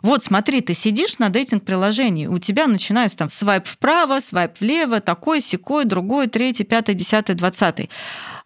[0.01, 5.41] Вот смотри, ты сидишь на дейтинг-приложении, у тебя начинается там свайп вправо, свайп влево, такой,
[5.41, 7.89] секой, другой, третий, пятый, десятый, двадцатый.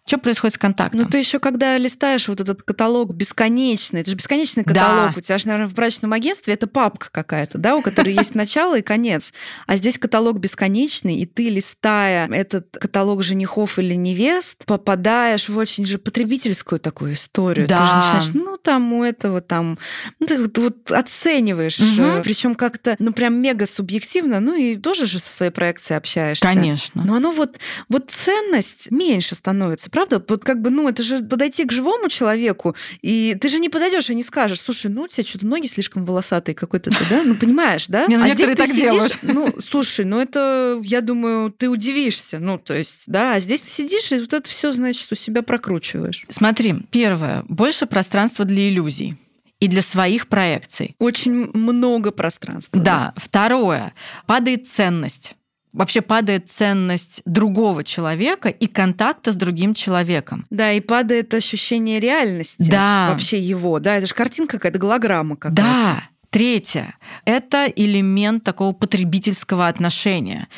[0.06, 1.00] Что происходит с контактом?
[1.00, 5.12] Ну, ты еще когда листаешь вот этот каталог бесконечный, это же бесконечный каталог.
[5.12, 5.14] Да.
[5.16, 8.78] У тебя же, наверное, в брачном агентстве это папка какая-то, да, у которой есть начало
[8.78, 9.32] и конец.
[9.66, 15.84] А здесь каталог бесконечный, и ты, листая этот каталог женихов или невест, попадаешь в очень
[15.84, 17.66] же потребительскую такую историю.
[17.66, 17.80] Да.
[17.80, 19.76] Ты же начинаешь, ну, там у этого там...
[20.20, 22.22] Ну, ты вот оцениваешь, угу.
[22.22, 26.46] причем как-то, ну, прям мега субъективно, ну, и тоже же со своей проекцией общаешься.
[26.46, 27.02] Конечно.
[27.04, 30.22] Но оно вот, вот ценность меньше становится правда?
[30.28, 34.10] Вот как бы, ну, это же подойти к живому человеку, и ты же не подойдешь
[34.10, 37.22] и не скажешь, слушай, ну, у тебя что-то ноги слишком волосатые какой-то, да?
[37.24, 38.06] Ну, понимаешь, да?
[38.06, 39.18] Не, ну, а здесь ты так сидишь, делают.
[39.22, 43.70] ну, слушай, ну, это, я думаю, ты удивишься, ну, то есть, да, а здесь ты
[43.70, 46.26] сидишь, и вот это все, значит, у себя прокручиваешь.
[46.28, 49.16] Смотри, первое, больше пространства для иллюзий
[49.60, 50.94] и для своих проекций.
[50.98, 52.78] Очень много пространства.
[52.78, 52.84] Да.
[52.84, 53.14] да.
[53.16, 53.94] Второе,
[54.26, 55.35] падает ценность
[55.76, 60.46] вообще падает ценность другого человека и контакта с другим человеком.
[60.50, 63.10] Да, и падает ощущение реальности да.
[63.10, 63.78] вообще его.
[63.78, 65.62] Да, это же картинка какая-то, голограмма какая-то.
[65.62, 70.48] Да, Третье– это элемент такого потребительского отношения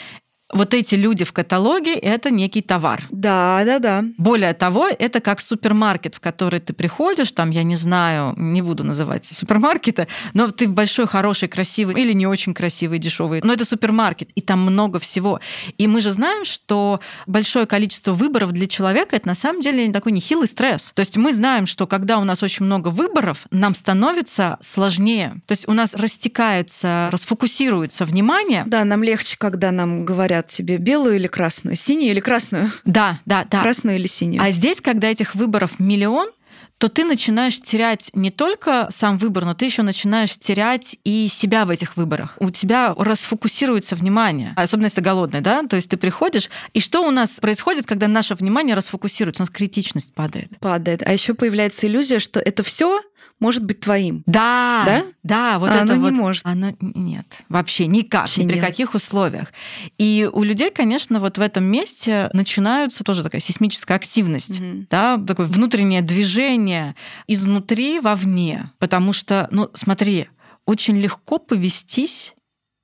[0.53, 3.05] вот эти люди в каталоге– это некий товар.
[3.11, 4.05] Да, да, да.
[4.17, 8.85] Более того, это как супермаркет, в который ты приходишь, там, я не знаю, не буду
[8.85, 13.65] называть супермаркеты, но ты в большой, хороший, красивый или не очень красивый, дешевый, но это
[13.65, 15.41] супермаркет, и там много всего.
[15.77, 20.13] И мы же знаем, что большое количество выборов для человека– это на самом деле такой
[20.13, 20.93] нехилый стресс.
[20.95, 25.37] То есть мы знаем, что когда у нас очень много выборов, нам становится сложнее.
[25.47, 28.65] То есть у нас растекается, расфокусируется внимание.
[28.67, 32.71] Да, нам легче, когда нам говорят, говорят тебе, белую или красную, синюю или красную?
[32.85, 33.63] Да, да, да.
[33.63, 34.43] Красную или синюю.
[34.43, 36.31] А здесь, когда этих выборов миллион,
[36.79, 41.65] то ты начинаешь терять не только сам выбор, но ты еще начинаешь терять и себя
[41.65, 42.37] в этих выборах.
[42.39, 47.11] У тебя расфокусируется внимание, особенно если голодный, да, то есть ты приходишь, и что у
[47.11, 49.43] нас происходит, когда наше внимание расфокусируется?
[49.43, 50.57] У нас критичность падает.
[50.61, 51.03] Падает.
[51.05, 53.03] А еще появляется иллюзия, что это все
[53.41, 54.23] может быть твоим.
[54.27, 55.05] Да, Да?
[55.23, 56.11] да, вот А это оно вот.
[56.13, 56.45] не может.
[56.47, 58.65] Оно нет, вообще никак, Вообще ни при нет.
[58.65, 59.53] каких условиях.
[59.99, 64.87] И у людей, конечно, вот в этом месте начинаются тоже такая сейсмическая активность, Мгм.
[64.91, 66.95] да, такое внутреннее движение
[67.27, 70.29] изнутри вовне, потому что, ну, смотри,
[70.67, 72.35] очень легко повестись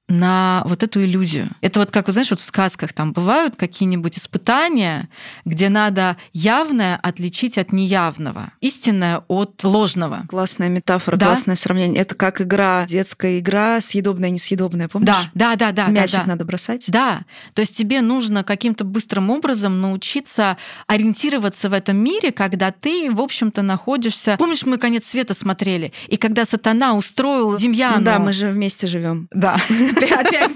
[0.09, 1.49] на вот эту иллюзию.
[1.63, 5.09] Это вот как, вы знаешь, вот в сказках там бывают какие-нибудь испытания,
[5.47, 10.25] где надо явное отличить от неявного, истинное от ложного.
[10.29, 11.27] Классная метафора, Да?
[11.27, 12.03] классное сравнение.
[12.03, 15.09] Это как игра, детская игра, съедобная, несъедобная, помнишь?
[15.35, 15.87] Да, да, да, да.
[15.87, 16.29] да, Мячик да.
[16.29, 16.85] надо бросать.
[16.89, 17.23] Да,
[17.55, 23.21] то есть тебе нужно каким-то быстрым образом научиться ориентироваться в этом мире, когда ты, в
[23.21, 24.37] общем-то, находишься...
[24.39, 27.99] Помнишь, мы «Конец света» смотрели, и когда сатана устроил Демьяну...
[27.99, 29.29] Ну да, мы же вместе живем.
[29.33, 29.57] Да,
[29.97, 30.53] Опять.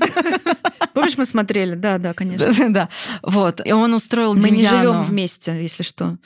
[0.95, 1.75] Помнишь, мы смотрели?
[1.75, 2.53] Да, да, конечно.
[2.71, 2.89] да,
[3.23, 3.61] вот.
[3.65, 6.17] И он устроил Мы не живем вместе, если что.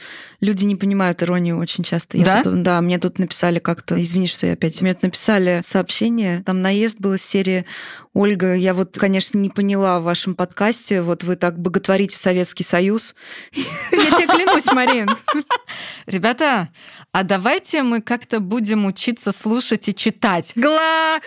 [0.40, 2.18] Люди не понимают иронию очень часто.
[2.18, 2.42] Да?
[2.44, 6.98] да, мне тут написали как-то, извини, что я опять, мне тут написали сообщение, там наезд
[7.01, 7.66] был из серии
[8.14, 13.14] Ольга, я вот, конечно, не поняла в вашем подкасте, вот вы так боготворите Советский Союз.
[13.53, 15.09] Я тебе клянусь, Марин.
[16.05, 16.68] Ребята,
[17.12, 20.53] а давайте мы как-то будем учиться слушать и читать.
[20.57, 21.20] Глазами!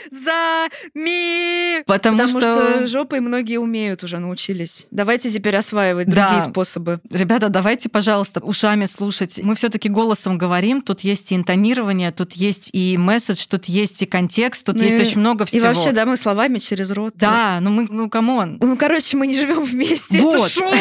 [1.86, 4.88] Потому, Потому что жопой многие умеют уже, научились.
[4.92, 6.28] Давайте теперь осваивать Да.
[6.30, 7.00] другие способы.
[7.10, 9.40] Ребята, давайте, пожалуйста, ушами слушать.
[9.42, 10.82] Мы все-таки голосом говорим.
[10.82, 15.00] Тут есть и интонирование, тут есть и месседж, тут есть и контекст, тут Ну есть
[15.00, 15.68] и- очень много И всего.
[15.68, 17.14] вообще, да, мы словами через рот.
[17.18, 18.58] Да, ну мы, ну come on.
[18.62, 20.20] Ну, короче, мы не живем вместе.
[20.22, 20.36] Вот.
[20.38, 20.72] Это шутка,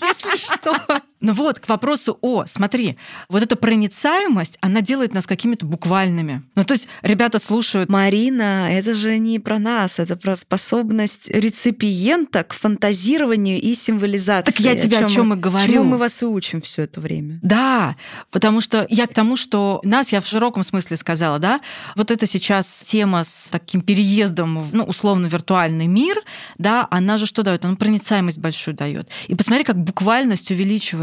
[0.02, 0.76] если что.
[1.20, 2.96] Ну вот, к вопросу о, смотри,
[3.28, 6.42] вот эта проницаемость, она делает нас какими-то буквальными.
[6.54, 12.44] Ну то есть ребята слушают, Марина, это же не про нас, это про способность реципиента
[12.44, 14.52] к фантазированию и символизации.
[14.52, 15.72] Так я тебе о чём и говорю.
[15.72, 17.40] Чему мы вас и учим все это время.
[17.42, 17.96] Да,
[18.30, 21.60] потому что я к тому, что нас, я в широком смысле сказала, да,
[21.96, 26.20] вот это сейчас тема с таким переездом в, ну, условно, виртуальный мир,
[26.58, 27.64] да, она же что дает?
[27.64, 29.08] Она проницаемость большую дает.
[29.26, 30.50] И посмотри, как буквальность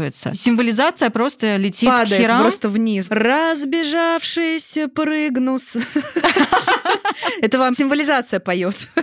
[0.06, 0.34] увеличивается.
[0.34, 2.40] Символизация просто летит к Падает херам.
[2.40, 3.06] просто вниз.
[3.10, 5.58] Разбежавшись, прыгну.
[5.58, 5.76] с-
[7.40, 8.88] Это вам символизация поет.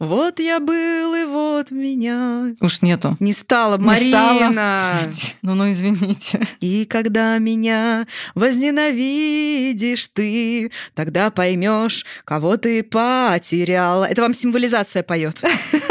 [0.00, 2.54] Вот я был, и вот меня.
[2.62, 3.18] Уж нету.
[3.20, 4.98] Не стало, Не Марина.
[5.42, 6.40] Ну, ну, извините.
[6.60, 14.06] И когда меня возненавидишь ты, тогда поймешь, кого ты потеряла.
[14.06, 15.42] Это вам символизация поет.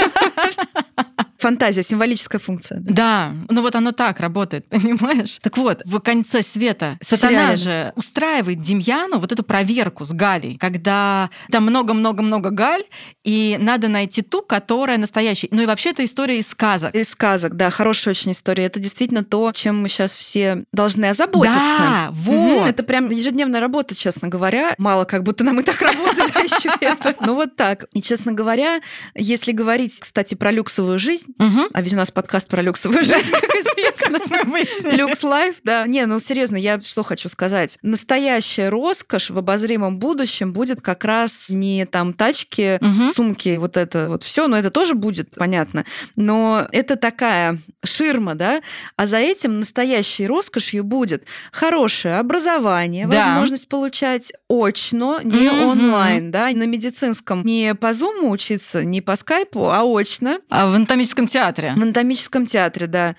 [1.39, 2.81] Фантазия, символическая функция.
[2.81, 5.39] Да, ну вот оно так работает, понимаешь?
[5.41, 7.55] Так вот, в конце света сатана сериале.
[7.55, 12.83] же устраивает Демьяну вот эту проверку с Галей, когда там много-много-много Галь,
[13.23, 15.47] и надо найти ту, которая настоящая.
[15.51, 16.93] Ну и вообще это история из сказок.
[16.93, 18.65] Из сказок, да, хорошая очень история.
[18.65, 21.57] Это действительно то, чем мы сейчас все должны озаботиться.
[21.57, 22.67] Да, вот.
[22.67, 24.75] Это прям ежедневная работа, честно говоря.
[24.77, 27.15] Мало как будто нам и так работает, а еще это.
[27.21, 27.85] Ну вот так.
[27.93, 28.81] И, честно говоря,
[29.15, 31.67] если говорить, кстати, про люксовую жизнь, Мгм.
[31.73, 33.88] а ведь у нас подкаст про люксовую жизнь, как известно.
[34.91, 35.85] Люкс лайф, да.
[35.87, 37.77] Не, ну серьезно, я что хочу сказать.
[37.81, 42.79] Настоящая роскошь в обозримом будущем будет как раз не там тачки,
[43.15, 45.85] сумки, вот это вот все, но это тоже будет, понятно.
[46.15, 48.61] Но это такая ширма, да,
[48.95, 53.17] а за этим настоящей роскошью будет хорошее образование, Да.
[53.19, 59.69] возможность получать очно, не онлайн, да, на медицинском не по зуму учиться, не по скайпу,
[59.69, 60.39] а очно.
[60.49, 61.73] А в анатомическом театре.
[61.75, 63.15] В анатомическом театре, да.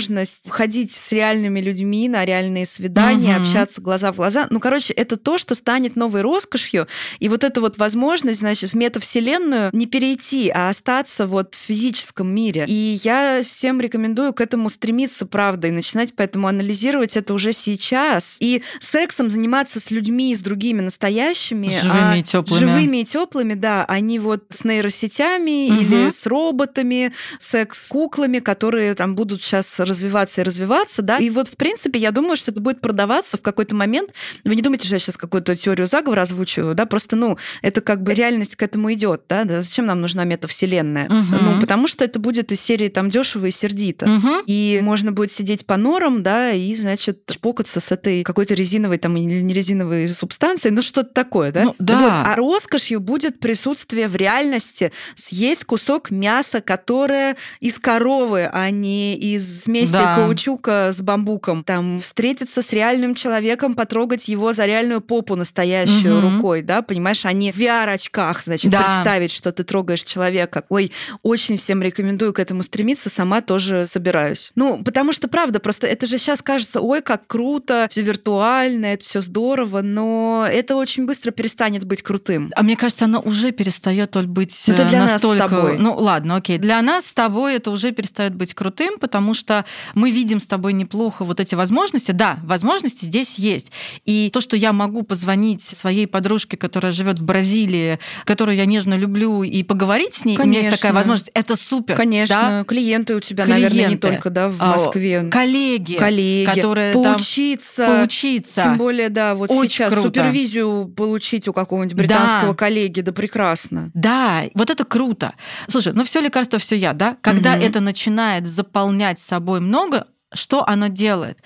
[0.00, 3.42] Возможность ходить с реальными людьми на реальные свидания, Мгм.
[3.42, 4.46] общаться глаза в глаза.
[4.50, 6.86] Ну, короче, это то, что станет новой роскошью.
[7.18, 12.28] И вот эта вот возможность, значит, в метавселенную не перейти, а остаться вот в физическом
[12.28, 12.66] мире.
[12.68, 18.36] И я всем рекомендую к этому стремиться, правда, и начинать поэтому анализировать это уже сейчас.
[18.38, 21.68] И сексом заниматься с людьми, с другими настоящими.
[21.70, 22.58] Живыми а и тёплыми.
[22.60, 23.86] Живыми и теплыми, да.
[23.86, 25.80] Они вот с нейросетями Мгм.
[25.80, 31.18] или с роботами, секс-куклами, которые там будут сейчас развиваться и развиваться, да.
[31.18, 34.10] И вот, в принципе, я думаю, что это будет продаваться в какой-то момент.
[34.44, 38.02] Вы не думайте, что я сейчас какую-то теорию заговора озвучиваю, да, просто, ну, это как
[38.02, 41.08] бы реальность к этому идет, да, да зачем нам нужна метавселенная?
[41.08, 41.38] Мгм.
[41.40, 44.06] Ну, потому что это будет из серии там дешево и сердито.
[44.06, 44.42] Мгм.
[44.46, 49.16] И можно будет сидеть по норам, да, и, значит, чпокаться с этой какой-то резиновой там
[49.16, 51.64] или не резиновой субстанцией, ну что-то такое, да?
[51.64, 52.00] Ну, да.
[52.00, 52.10] Вот.
[52.10, 59.66] А роскошью будет присутствие в реальности съесть кусок мяса, которое из коровы, а не из
[59.80, 60.14] смеси Да.
[60.16, 61.64] каучука с бамбуком.
[61.64, 66.36] Там встретиться с реальным человеком, потрогать его за реальную попу настоящую Мгм.
[66.36, 68.82] рукой, да, понимаешь, а не в VR-очках, значит, Да.
[68.82, 70.64] представить, что ты трогаешь человека.
[70.68, 74.52] Ой, очень всем рекомендую к этому стремиться, сама тоже собираюсь.
[74.54, 79.04] Ну, потому что, правда, просто это же сейчас кажется, ой, как круто, все виртуально, это
[79.04, 82.50] все здорово, но это очень быстро перестанет быть крутым.
[82.56, 85.48] А мне кажется, оно уже перестает Оль, быть Ну, это э, для нас с настолько.
[85.48, 85.78] тобой.
[85.78, 86.58] Ну ладно, окей.
[86.58, 89.64] Для нас с тобой это уже перестает быть крутым, потому что
[89.94, 92.12] мы видим с тобой неплохо вот эти возможности.
[92.12, 93.70] Да, возможности здесь есть.
[94.04, 98.96] И то, что я могу позвонить своей подружке, которая живет в Бразилии, которую я нежно
[98.96, 100.94] люблю, и поговорить с ней, у меня есть такая Конечно.
[100.94, 101.96] возможность, это супер.
[101.96, 102.64] Конечно, да?
[102.64, 104.08] клиенты у тебя, наверное, не Клиенты.
[104.08, 105.28] только да, в А, Москве.
[105.30, 108.62] Коллеги, коллеги, которые там поучиться, поучиться.
[108.62, 110.08] Тем более, да, вот Очень сейчас круто.
[110.08, 112.54] супервизию получить у какого-нибудь британского Да.
[112.54, 113.90] коллеги, да прекрасно.
[113.94, 115.32] Да, вот это круто.
[115.68, 117.16] Слушай, ну все лекарство, все я, да?
[117.20, 117.64] Когда Мгм.
[117.64, 121.38] это начинает заполнять собой много, что оно делает?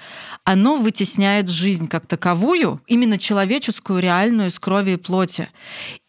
[0.45, 5.49] Оно вытесняет жизнь как таковую, именно человеческую, реальную, из крови и плоти.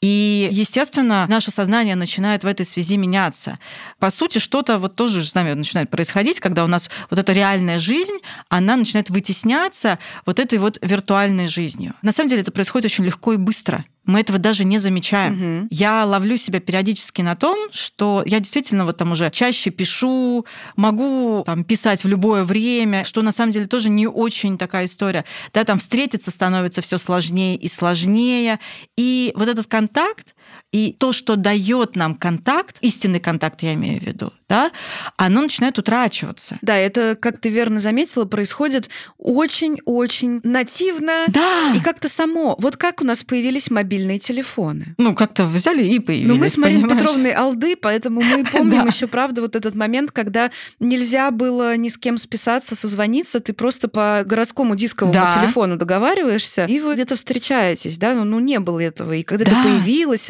[0.01, 3.59] И, естественно, наше сознание начинает в этой связи меняться.
[3.99, 7.77] По сути, что-то вот тоже с нами начинает происходить, когда у нас вот эта реальная
[7.77, 8.17] жизнь,
[8.49, 11.93] она начинает вытесняться вот этой вот виртуальной жизнью.
[12.01, 13.85] На самом деле это происходит очень легко и быстро.
[14.03, 15.33] Мы этого даже не замечаем.
[15.33, 15.67] Мгм.
[15.69, 20.45] Я ловлю себя периодически на том, что я действительно вот там уже чаще пишу,
[20.75, 25.23] могу там писать в любое время, что на самом деле тоже не очень такая история.
[25.53, 28.59] Да, там встретиться становится все сложнее и сложнее.
[28.97, 30.33] И вот этот контакт, kontakt.
[30.71, 34.71] И то, что дает нам контакт, истинный контакт, я имею в виду, да,
[35.17, 36.57] оно начинает утрачиваться.
[36.61, 41.73] Да, это, как ты верно заметила, происходит очень-очень нативно Да.
[41.75, 42.55] и как-то само.
[42.59, 44.95] Вот как у нас появились мобильные телефоны.
[44.97, 46.27] Ну, как-то взяли и появились.
[46.27, 47.01] Ну, мы с Мариной понимаешь?
[47.01, 51.97] Петровной алды, поэтому мы помним еще, правда, вот этот момент, когда нельзя было ни с
[51.97, 58.13] кем списаться, созвониться, ты просто по городскому дисковому телефону договариваешься, и вы где-то встречаетесь, да,
[58.13, 59.13] ну, ну не было этого.
[59.13, 59.79] И когда это Да.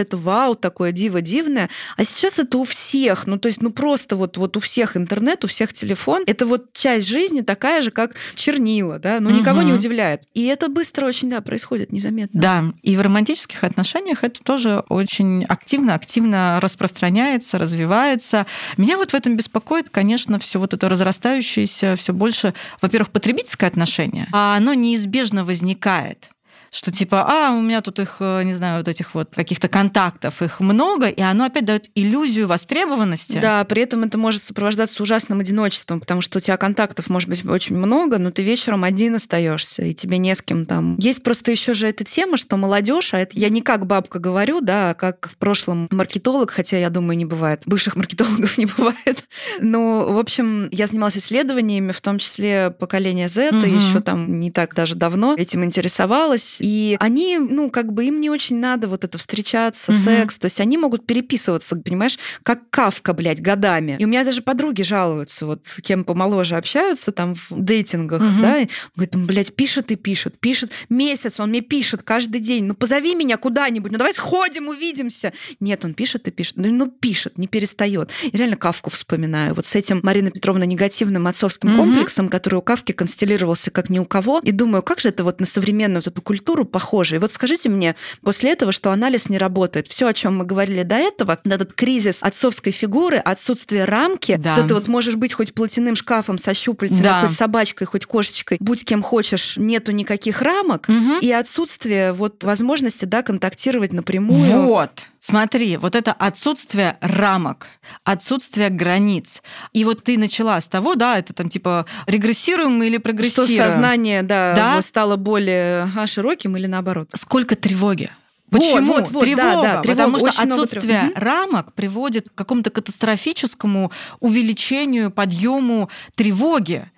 [0.01, 1.69] Это вау, такое диво дивное.
[1.97, 5.43] А сейчас это у всех, ну, то есть, ну, просто вот, вот у всех интернет,
[5.45, 6.23] у всех телефон.
[6.27, 10.23] Это вот часть жизни такая же, как чернила, да, ну, никого не удивляет.
[10.33, 12.39] И это быстро очень, да, происходит, незаметно.
[12.39, 18.45] Да, и в романтических отношениях это тоже очень активно-активно распространяется, развивается.
[18.77, 24.27] Меня вот в этом беспокоит, конечно, все вот это разрастающееся, все больше, во-первых, потребительское отношение,
[24.31, 26.29] а оно неизбежно возникает
[26.71, 30.41] что типа, а, у меня тут их, э, не знаю, вот этих вот каких-то контактов,
[30.41, 33.39] их много, и оно опять дает иллюзию востребованности.
[33.41, 37.45] Да, при этом это может сопровождаться ужасным одиночеством, потому что у тебя контактов может быть
[37.45, 40.97] очень много, но ты вечером один остаешься, и тебе не с кем там.
[40.97, 44.61] Есть просто еще же эта тема, что молодежь, а это я не как бабка говорю,
[44.61, 47.63] да, а как в прошлом маркетолог, хотя я думаю, не бывает.
[47.65, 49.25] Бывших маркетологов не бывает.
[49.59, 54.51] Но, в общем, я занималась исследованиями, в том числе поколения Z, и еще там не
[54.51, 56.60] так даже давно этим интересовалась.
[56.61, 60.01] И они, ну, как бы им не очень надо вот это встречаться, Мгм.
[60.01, 60.37] секс.
[60.37, 63.97] То есть они могут переписываться, понимаешь, как кавка, блядь, годами.
[63.99, 68.41] И у меня даже подруги жалуются, вот с кем помоложе общаются там в дейтингах, Мгм.
[68.41, 70.71] да, и говорит, «Ну, блядь, пишет и пишет, пишет.
[70.89, 72.65] Месяц он мне пишет каждый день.
[72.65, 75.33] Ну, позови меня куда-нибудь, ну, давай сходим, увидимся.
[75.59, 76.57] Нет, он пишет и пишет.
[76.57, 78.09] Ну, ну пишет, не перестает.
[78.31, 79.53] И реально Кавку вспоминаю.
[79.53, 81.77] Вот с этим Марина Петровна негативным отцовским Мгм.
[81.79, 84.39] комплексом, который у Кавки констеллировался как ни у кого.
[84.43, 87.15] И думаю, как же это вот на современную вот эту культуру похоже.
[87.15, 89.87] И вот скажите мне после этого, что анализ не работает.
[89.87, 94.55] Все, о чем мы говорили до этого, этот кризис отцовской фигуры, отсутствие рамки, Да.
[94.55, 97.21] вот это вот можешь быть хоть платяным шкафом со щупальцами, Да.
[97.21, 101.19] хоть собачкой, хоть кошечкой, будь кем хочешь, нету никаких рамок, Мгм.
[101.21, 104.61] и отсутствие вот возможности, да, контактировать напрямую.
[104.63, 104.91] Вот,
[105.21, 107.67] смотри, вот это отсутствие рамок,
[108.03, 109.41] отсутствие границ.
[109.71, 113.57] И вот ты начала с того, да, это там типа регрессируем мы или Что прогрессируем.
[113.57, 114.81] сознание, да, Да?
[114.81, 117.09] стало более ага, широким или наоборот.
[117.13, 118.09] Сколько тревоги?
[118.49, 118.95] Почему?
[118.95, 121.17] вот, вот, тревога, да, да, тревога, потому что очень отсутствие тревог.
[121.17, 126.91] Рамок приводит к какому-то катастрофическому увеличению, подъему тревоги.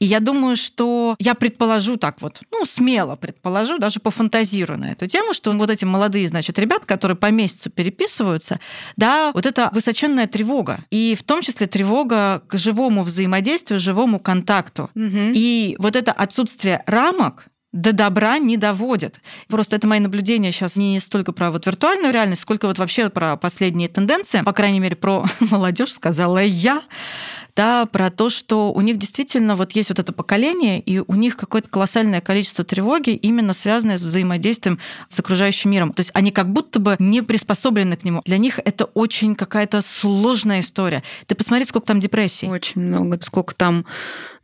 [0.00, 5.06] И я думаю, что я предположу так вот, ну, смело предположу, даже пофантазирую на эту
[5.08, 8.60] тему, что вот эти молодые, значит, ребят, которые по месяцу переписываются,
[8.96, 10.84] да, вот это высоченная тревога.
[10.90, 14.90] И в том числе тревога к живому взаимодействию, живому контакту.
[14.94, 15.32] Мгм.
[15.34, 19.20] И вот это отсутствие рамок до добра не доводит.
[19.48, 23.36] Просто это мои наблюдения сейчас не столько про вот виртуальную реальность, сколько вот вообще про
[23.36, 26.82] последние тенденции, по крайней мере, про молодежь сказала я.
[27.58, 31.36] Да, про то, что у них действительно вот есть вот это поколение, и у них
[31.36, 34.78] какое-то колоссальное количество тревоги именно связанное с взаимодействием
[35.08, 35.92] с окружающим миром.
[35.92, 38.22] То есть они как будто бы не приспособлены к нему.
[38.24, 41.02] Для них это очень какая-то сложная история.
[41.26, 42.46] Ты посмотри, сколько там депрессий.
[42.46, 43.18] Очень много.
[43.22, 43.84] Сколько там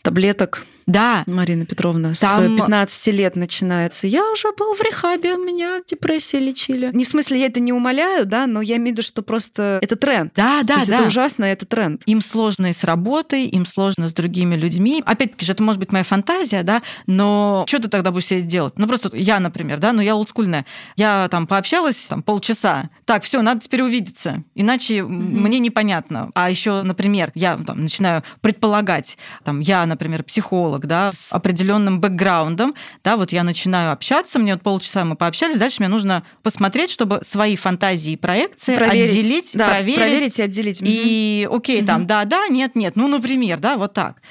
[0.05, 0.65] таблеток.
[0.87, 1.25] Да.
[1.27, 4.07] Марина Петровна, Там- с 15 лет начинается.
[4.07, 6.91] Я уже был в рехабе, у меня депрессия лечили.
[6.93, 9.79] Не в смысле, я это не умоляю, да, но я имею в виду, что просто
[9.81, 10.33] это тренд.
[10.37, 10.97] Да, То да, есть да.
[10.97, 12.03] это ужасно, это тренд.
[12.05, 15.03] Им сложно и с работой, им сложно с другими людьми.
[15.07, 18.75] Опять-таки же, это может быть моя фантазия, да, но что ты тогда будешь сидеть делать?
[18.77, 20.67] Ну, просто я, например, да, ну, я олдскульная.
[20.97, 22.91] Я там пообщалась там, полчаса.
[23.07, 26.31] Так, все, надо теперь увидеться, иначе м, мне непонятно.
[26.35, 32.75] А еще, например, я там, начинаю предполагать, там, я, например, психолог, да, с определенным бэкграундом,
[33.03, 37.21] да, вот я начинаю общаться, мне вот полчаса мы пообщались, дальше мне нужно посмотреть, чтобы
[37.23, 39.11] свои фантазии и проекции Проверить.
[39.19, 40.79] отделить, Да, проверить, проверить и отделить.
[40.83, 41.87] И окей, Мгм.
[41.87, 44.23] там, да, да, нет, нет, ну, например, да, вот так.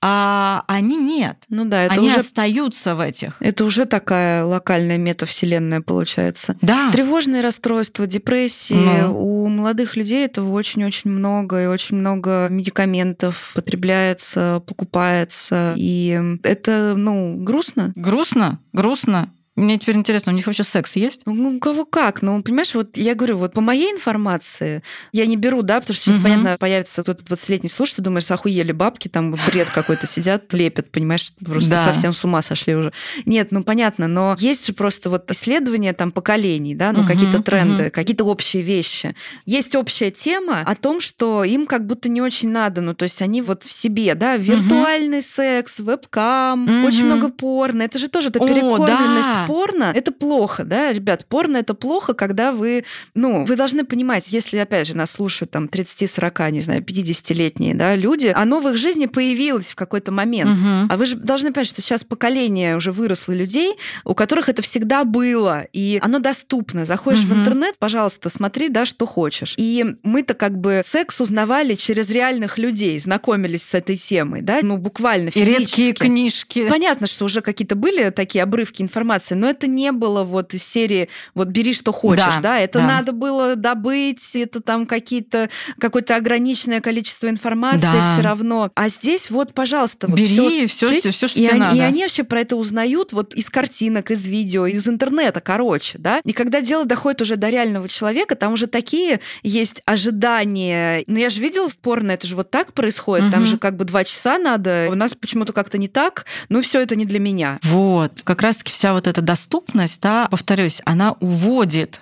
[0.00, 1.38] А они нет.
[1.48, 3.36] Ну да, это они уже остаются в этих.
[3.40, 6.56] это уже такая локальная метавселенная получается.
[6.62, 6.90] Да.
[6.92, 8.74] Тревожные расстройства, депрессии.
[8.74, 9.18] Ну.
[9.18, 15.74] У молодых людей этого очень-очень много, и очень много медикаментов потребляется, покупается.
[15.76, 17.92] И это, ну, грустно.
[17.96, 19.32] Грустно, грустно.
[19.58, 21.22] Мне теперь интересно, у них вообще секс есть?
[21.26, 22.22] Ну, у кого как?
[22.22, 26.04] Ну, понимаешь, вот я говорю, вот по моей информации, я не беру, да, потому что
[26.04, 26.22] сейчас, Мгм.
[26.22, 31.70] понятно, появится кто-то 20-летний слушатель, думаешь, охуели бабки, там бред какой-то сидят, лепят, понимаешь, просто
[31.70, 31.84] Да.
[31.84, 32.92] совсем с ума сошли уже.
[33.26, 37.42] Нет, ну, понятно, но есть же просто вот исследования там поколений, да, ну, Мгм, какие-то
[37.42, 37.90] тренды, мгм.
[37.90, 39.16] какие-то общие вещи.
[39.44, 43.20] Есть общая тема о том, что им как будто не очень надо, ну, то есть
[43.22, 46.84] они вот в себе, да, виртуальный секс, вебкам, Мгм.
[46.84, 49.47] очень много порно, это же тоже это перекормленность да.
[49.48, 52.84] Порно, это плохо, да, ребят, порно это плохо, когда вы,
[53.14, 57.96] ну, вы должны понимать, если, опять же, нас слушают там 30-40, не знаю, 50-летние, да,
[57.96, 60.50] люди, оно в их жизни появилось в какой-то момент.
[60.50, 60.88] Мгм.
[60.90, 63.74] А вы же должны понять, что сейчас поколение уже выросло людей,
[64.04, 66.84] у которых это всегда было, и оно доступно.
[66.84, 67.40] Заходишь в Мгм.
[67.40, 69.54] интернет, пожалуйста, смотри, да, что хочешь.
[69.56, 74.76] И мы-то как бы секс узнавали через реальных людей, знакомились с этой темой, да, ну,
[74.76, 75.58] буквально И физически.
[75.60, 76.68] редкие книжки.
[76.68, 81.08] Понятно, что уже какие-то были такие обрывки информации, но это не было вот из серии
[81.34, 82.86] вот бери что хочешь, Да, да, это да.
[82.86, 88.12] надо было добыть, это там какие-то какое-то ограниченное количество информации Да.
[88.12, 88.70] все равно.
[88.74, 91.76] А здесь вот, пожалуйста, вот Бери всё- все, всё- все, что и тебе они, надо.
[91.76, 96.20] и они вообще про это узнают вот из картинок, из видео, из интернета, короче, да.
[96.24, 99.82] И когда дело доходит уже до реального человека, там уже такие есть
[100.22, 101.04] ожидания.
[101.06, 103.30] Ну, я же видела в порно, это же вот так происходит.
[103.30, 103.46] Там Мгм.
[103.48, 104.88] же как бы два часа надо.
[104.90, 106.26] У нас почему-то как-то не так.
[106.48, 107.58] Ну, все это не для меня.
[107.62, 112.00] Вот, как раз-таки вся вот эта доступность, да, повторюсь, она уводит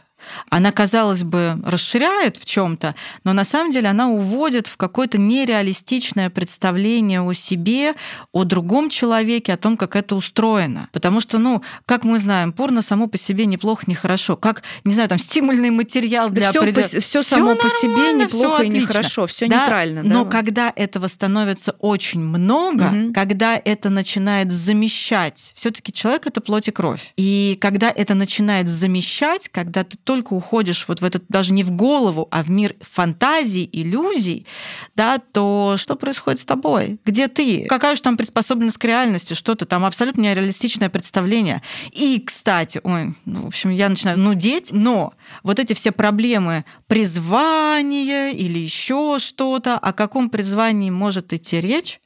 [0.51, 6.31] она, казалось бы, расширяет в чем-то, но на самом деле она уводит в какое-то нереалистичное
[6.31, 7.95] представление о себе,
[8.33, 10.89] о другом человеке, о том, как это устроено.
[10.93, 14.37] Потому что, ну, как мы знаем, порно само по себе неплохо, не хорошо.
[14.37, 18.63] Как, не знаю, там, стимульный материал для все, определен- все Всё само по себе неплохо
[18.63, 20.03] и нехорошо, все Да, нейтрально.
[20.03, 20.31] Но да.
[20.31, 23.13] когда этого становится очень много, Мгм.
[23.13, 27.13] когда это начинает замещать, все-таки человек это плоть и кровь.
[27.17, 31.73] И когда это начинает замещать, когда ты только уходишь вот в этот даже не в
[31.73, 34.47] голову, а в мир фантазий, иллюзий,
[34.95, 36.99] да, то что происходит с тобой?
[37.05, 37.67] Где ты?
[37.67, 39.35] Какая же там приспособленность к реальности?
[39.35, 41.61] Что-то там абсолютно нереалистичное представление.
[41.93, 45.13] И, кстати, ой, ну, в общем, я начинаю нудеть, но
[45.43, 52.01] вот эти все проблемы призвания или еще что-то, о каком призвании может идти речь,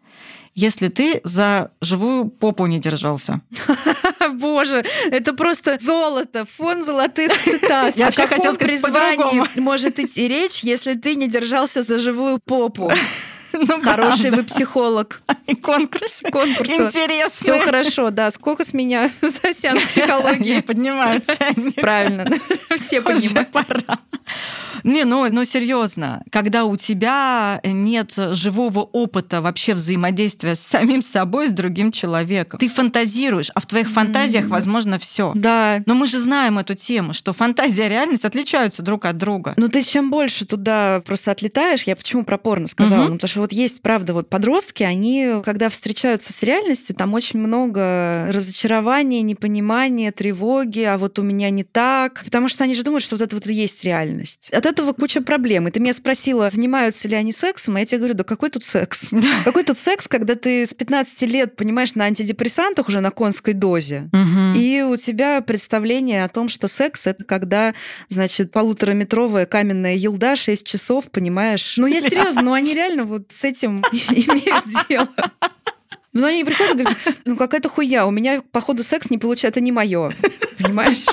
[0.55, 3.41] если ты за живую попу не держался.
[4.35, 7.97] Боже, это просто золото, фон золотых цитат.
[7.97, 9.47] Я вообще хотела сказать по-другому.
[9.57, 12.91] может идти речь, если ты не держался за живую попу?
[13.71, 14.55] Ну, Хороший вы правда.
[14.55, 15.23] психолог.
[15.47, 16.21] И конкурс.
[16.33, 16.69] Конкурс.
[16.71, 17.31] Интересно.
[17.33, 18.31] Все хорошо, да.
[18.31, 20.61] Сколько с меня за сеанс психологии?
[20.61, 21.75] поднимают ценник.
[21.77, 22.27] Правильно,
[22.77, 23.49] все Уже понимают.
[23.51, 23.99] пора.
[24.85, 31.49] Не, ну, ну серьезно, когда у тебя нет живого опыта вообще взаимодействия с самим собой,
[31.49, 34.53] с другим человеком, ты фантазируешь, а в твоих фантазиях Мгм.
[34.53, 35.33] возможно все.
[35.35, 39.55] Да, Но мы же знаем эту тему, что фантазия и реальность отличаются друг от друга.
[39.57, 43.03] Ну, ты чем больше туда просто отлетаешь, я почему про порно сказала?
[43.03, 43.11] Мгм.
[43.11, 47.41] Ну, потому что вот есть, правда, вот подростки, они, когда встречаются с реальностью, там очень
[47.41, 52.23] много разочарования, непонимания, тревоги, а вот у меня не так.
[52.25, 54.51] Потому что они же думают, что вот это вот и есть реальность.
[54.51, 55.69] От этого куча проблем.
[55.69, 58.65] И ты меня спросила, занимаются ли они сексом, а я тебе говорю, да какой тут
[58.65, 59.09] секс?
[59.45, 64.09] Какой тут секс, когда ты с 15 лет, понимаешь, на антидепрессантах уже на конской дозе,
[64.57, 67.75] и у тебя представление о том, что секс это когда,
[68.09, 71.75] значит, полутораметровая каменная елда 6 часов, понимаешь?
[71.77, 75.09] Ну, я серьезно, ну они реально вот с этим имеют дело.
[76.13, 79.61] Ну, они приходят и говорят, ну, какая-то хуйня, у меня, походу, секс не получается, это
[79.61, 80.11] не мое.
[80.59, 81.07] Понимаешь?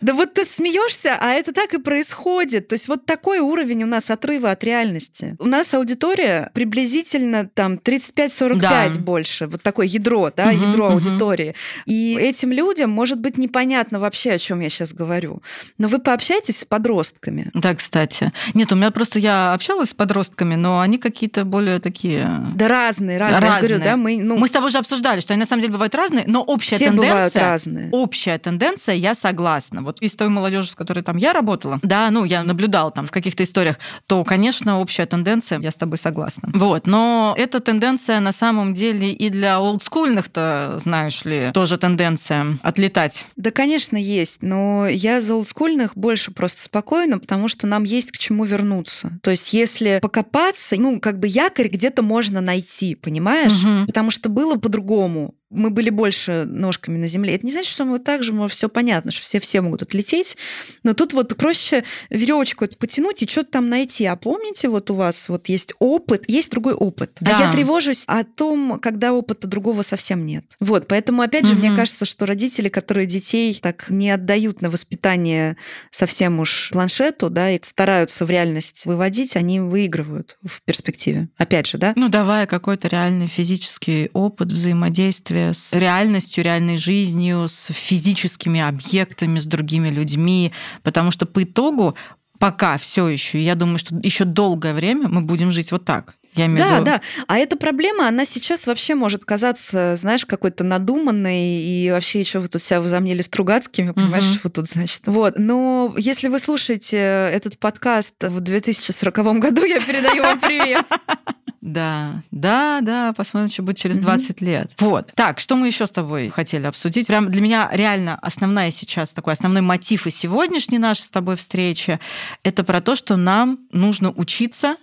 [0.00, 2.68] Да вот ты смеешься, а это так и происходит.
[2.68, 5.36] То есть вот такой уровень у нас отрыва от реальности.
[5.38, 8.90] У нас аудитория приблизительно там 35-45 да.
[8.98, 9.46] больше.
[9.46, 10.94] Вот такое ядро, да, угу, ядро угу.
[10.94, 11.54] аудитории.
[11.86, 15.42] И этим людям может быть непонятно вообще, о чем я сейчас говорю.
[15.76, 17.50] Но вы пообщаетесь с подростками.
[17.52, 18.32] Да, кстати.
[18.54, 22.28] Нет, у меня просто я общалась с подростками, но они какие-то более такие...
[22.54, 23.40] Да разные, разные.
[23.40, 23.50] разные.
[23.50, 24.22] Я говорю, да, мы...
[24.30, 24.38] Ну...
[24.38, 26.86] Мы с тобой уже обсуждали, что они на самом деле бывают разные, но общая Все
[26.86, 27.10] тенденция...
[27.10, 27.88] бывают разные.
[27.90, 32.24] Общая тенденция, я согласна вот из той молодежи, с которой там я работала, да, ну,
[32.24, 36.48] я наблюдала там в каких-то историях, то, конечно, общая тенденция, я с тобой согласна.
[36.54, 43.26] Вот, но эта тенденция на самом деле и для олдскульных-то, знаешь ли, тоже тенденция отлетать.
[43.34, 48.18] Да, конечно, есть, но я за олдскульных больше просто спокойно, потому что нам есть к
[48.18, 49.18] чему вернуться.
[49.24, 53.64] То есть, если покопаться, ну, как бы якорь где-то можно найти, понимаешь?
[53.64, 53.86] Угу.
[53.86, 57.34] Потому что было по-другому мы были больше ножками на земле.
[57.34, 60.36] Это не значит, что мы так же, все понятно, что все все могут отлететь,
[60.84, 64.04] но тут вот проще веревочку потянуть и что-то там найти.
[64.04, 67.16] А помните, вот у вас вот есть опыт, есть другой опыт.
[67.20, 67.36] Да.
[67.36, 70.44] А я тревожусь о том, когда опыта другого совсем нет.
[70.60, 71.60] Вот, поэтому опять же, угу.
[71.60, 75.56] мне кажется, что родители, которые детей так не отдают на воспитание
[75.90, 81.28] совсем уж планшету, да, и стараются в реальность выводить, они выигрывают в перспективе.
[81.36, 81.92] Опять же, да?
[81.96, 89.38] Ну, давая какой-то реальный физический опыт взаимодействия взаимодействие с реальностью, реальной жизнью, с физическими объектами,
[89.38, 91.96] с другими людьми, потому что по итогу
[92.38, 96.14] пока все еще, я думаю, что еще долгое время мы будем жить вот так.
[96.36, 96.84] Я имею да, виду...
[96.84, 97.00] да.
[97.26, 102.46] А эта проблема, она сейчас вообще может казаться, знаешь, какой-то надуманной, и вообще еще вы
[102.46, 104.40] тут себя возомнили Стругацкими, понимаешь, угу.
[104.44, 105.02] вот тут, значит.
[105.06, 105.34] Вот.
[105.38, 110.86] Но если вы слушаете этот подкаст в 2040 году, я передаю вам привет.
[111.60, 114.44] Да, да, да, посмотрим, что будет через 20 mm-hmm.
[114.44, 114.72] лет.
[114.78, 115.12] Вот.
[115.14, 117.06] Так, что мы еще с тобой хотели обсудить?
[117.06, 122.00] Прям для меня реально основная сейчас такой основной мотив и сегодняшней нашей с тобой встречи
[122.42, 124.76] это про то, что нам нужно учиться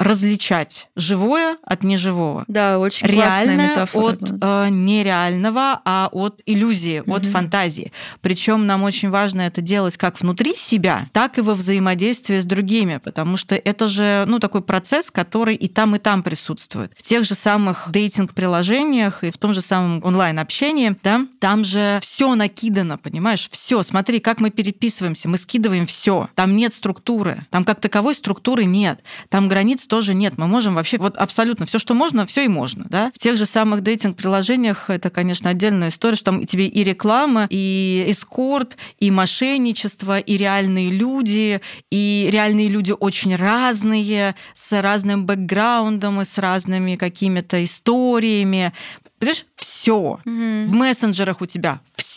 [0.00, 2.44] различать живое от неживого.
[2.48, 4.14] Да, очень Реальное метафора.
[4.14, 7.14] от э, нереального, а от иллюзии, угу.
[7.14, 7.92] от фантазии.
[8.22, 12.96] Причем нам очень важно это делать как внутри себя, так и во взаимодействии с другими,
[12.96, 16.92] потому что это же ну, такой процесс, который и там, и там присутствует.
[16.96, 22.34] В тех же самых дейтинг-приложениях и в том же самом онлайн-общении, да, там же все
[22.34, 23.82] накидано, понимаешь, все.
[23.82, 26.30] Смотри, как мы переписываемся, мы скидываем все.
[26.34, 30.38] Там нет структуры, там как таковой структуры нет, там границ тоже нет.
[30.38, 32.86] Мы можем вообще вот абсолютно все, что можно, все и можно.
[32.88, 33.10] Да?
[33.12, 38.04] В тех же самых дейтинг-приложениях это, конечно, отдельная история, что там тебе и реклама, и
[38.06, 41.60] эскорт, и мошенничество, и реальные люди,
[41.90, 48.72] и реальные люди очень разные, с разным бэкграундом и с разными какими-то историями.
[49.18, 49.92] Понимаешь, все.
[49.92, 50.20] Угу.
[50.24, 52.09] В мессенджерах у тебя все.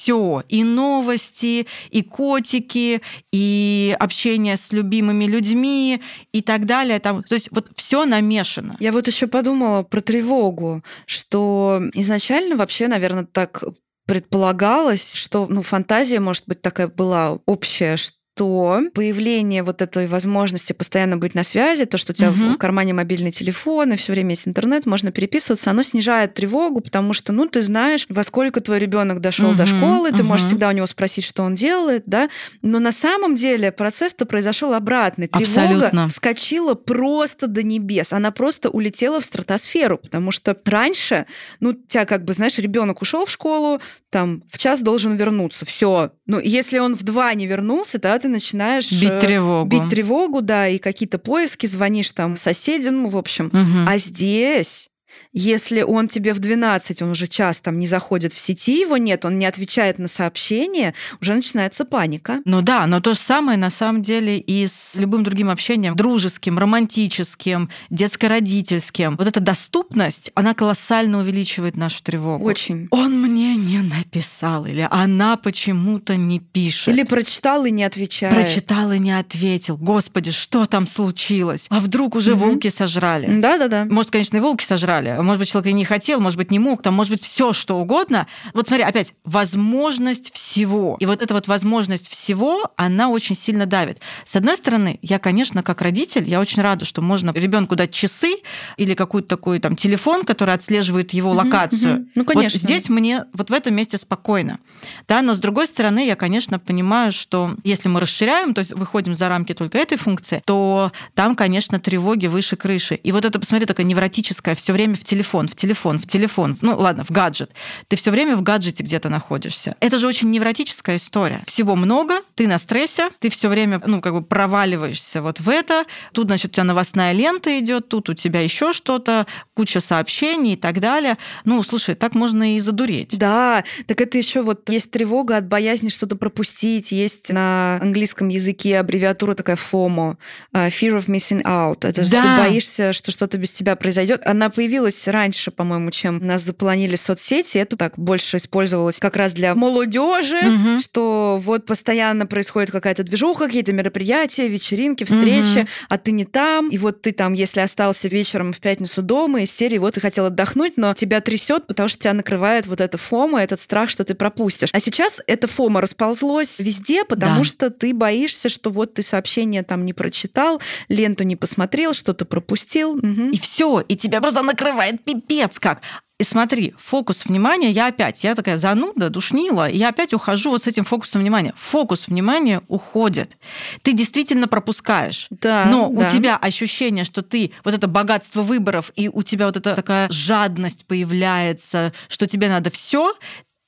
[0.50, 3.02] И новости, и котики,
[3.32, 6.02] и общение с любимыми людьми
[6.32, 7.00] и так далее.
[7.00, 8.76] Там, то есть вот все намешано.
[8.80, 13.64] Я вот еще подумала про тревогу, что изначально вообще, наверное, так
[14.06, 20.74] предполагалось, что ну, фантазия, может быть, такая была общая, что то появление вот этой возможности
[20.74, 22.54] постоянно быть на связи, то, что у тебя угу.
[22.54, 27.14] в кармане мобильный телефон и все время есть интернет, можно переписываться, оно снижает тревогу, потому
[27.14, 29.58] что, ну, ты знаешь, во сколько твой ребенок дошел угу.
[29.58, 30.30] до школы, ты угу.
[30.30, 32.30] можешь всегда у него спросить, что он делает, да.
[32.62, 35.28] Но на самом деле процесс-то произошел обратный.
[35.28, 36.10] Тревога Абсолютно.
[36.10, 38.14] вскочила просто до небес.
[38.14, 41.28] Она просто улетела в стратосферу, потому что раньше,
[41.60, 43.80] ну, тебя как бы, знаешь, ребенок ушел в школу,
[44.10, 45.66] там в час должен вернуться.
[45.66, 46.12] Все.
[46.26, 49.68] Ну, если он в два не вернулся, да, ты начинаешь бить э, тревогу.
[49.68, 53.48] Бить тревогу, да, и какие-то поиски, звонишь там соседям, ну, в общем.
[53.48, 53.86] Угу.
[53.86, 54.90] А здесь
[55.34, 59.26] если он тебе в 12, он уже час там не заходит в сети, его нет,
[59.26, 62.42] он не отвечает на сообщения, уже начинается паника.
[62.46, 66.60] Ну да, но то же самое на самом деле и с любым другим общением, дружеским,
[66.60, 69.16] романтическим, детско-родительским.
[69.18, 72.46] Вот эта доступность, она колоссально увеличивает нашу тревогу.
[72.46, 72.88] Очень.
[72.92, 76.90] Он мне не написал, или она почему-то не пишет.
[76.90, 78.36] Или прочитал и не отвечает.
[78.36, 79.78] Прочитал и не ответил.
[79.78, 81.68] Господи, что там случилось?
[81.70, 82.46] А вдруг уже угу.
[82.46, 83.42] волки сожрали?
[83.42, 83.86] Да-да-да.
[83.86, 85.22] Может, конечно, и волки сожрали, далее.
[85.22, 87.78] Может быть, человек и не хотел, может быть, не мог, там, может быть, все что
[87.78, 88.28] угодно.
[88.54, 90.98] Вот смотри, опять, возможность всего.
[91.00, 94.00] И вот эта вот возможность всего, она очень сильно давит.
[94.26, 98.36] С одной стороны, я, конечно, как родитель, я очень рада, что можно ребенку дать часы
[98.78, 101.96] или какой-то такой там телефон, который отслеживает его локацию.
[101.96, 102.60] Угу, Ну, конечно.
[102.60, 104.60] Вот здесь мне вот в этом месте спокойно.
[105.08, 109.14] Да, но с другой стороны, я, конечно, понимаю, что если мы расширяем, то есть выходим
[109.14, 112.96] за рамки только этой функции, то там, конечно, тревоги выше крыши.
[112.96, 116.78] И вот это, посмотри, такая невротическая, все время в телефон, в телефон, в телефон, ну
[116.78, 117.52] ладно, в гаджет.
[117.88, 119.76] Ты все время в гаджете где-то находишься.
[119.80, 121.42] Это же очень невротическая история.
[121.46, 125.86] Всего много, ты на стрессе, ты все время, ну, как бы проваливаешься вот в это.
[126.12, 130.58] Тут, значит, у тебя новостная лента идет, тут у тебя еще что-то, куча сообщений и
[130.58, 131.18] так далее.
[131.46, 133.18] Ну, слушай, так можно и задуреть.
[133.18, 138.80] Да, так это еще вот есть тревога от боязни что-то пропустить, есть на английском языке
[138.80, 140.18] аббревиатура такая FOMO,
[140.54, 141.88] uh, Fear of Missing Out.
[141.88, 142.22] Это Да.
[142.22, 144.22] что боишься, что что-то без тебя произойдет.
[144.26, 147.58] Она появилась раньше, по-моему, чем нас запланили соцсети.
[147.58, 150.80] Это так больше использовалось как раз для молодежи, Мгм.
[150.80, 155.68] что вот постоянно происходит какая-то движуха, какие-то мероприятия, вечеринки, встречи, Мгм.
[155.90, 156.70] а ты не там.
[156.70, 160.26] И вот ты там, если остался вечером в пятницу дома, из серии вот ты хотел
[160.26, 164.14] отдохнуть, но тебя трясет, потому что тебя накрывает вот эта фома, этот страх, что ты
[164.16, 164.70] пропустишь.
[164.74, 167.44] А сейчас эта фома расползлось везде, потому Да.
[167.44, 172.96] что ты боишься, что вот ты сообщение там не прочитал, ленту не посмотрел, что-то пропустил.
[172.96, 173.32] Мгм.
[173.32, 174.73] И все, и тебя просто накрывает
[175.04, 175.82] пипец как.
[176.20, 180.62] И смотри, фокус внимания, я опять, я такая зануда, душнила, и я опять ухожу вот
[180.62, 181.54] с этим фокусом внимания.
[181.58, 183.36] Фокус внимания уходит.
[183.82, 185.28] Ты действительно пропускаешь.
[185.32, 186.08] Да, Но да.
[186.08, 190.08] у тебя ощущение, что ты вот это богатство выборов, и у тебя вот эта такая
[190.10, 193.14] жадность появляется, что тебе надо все,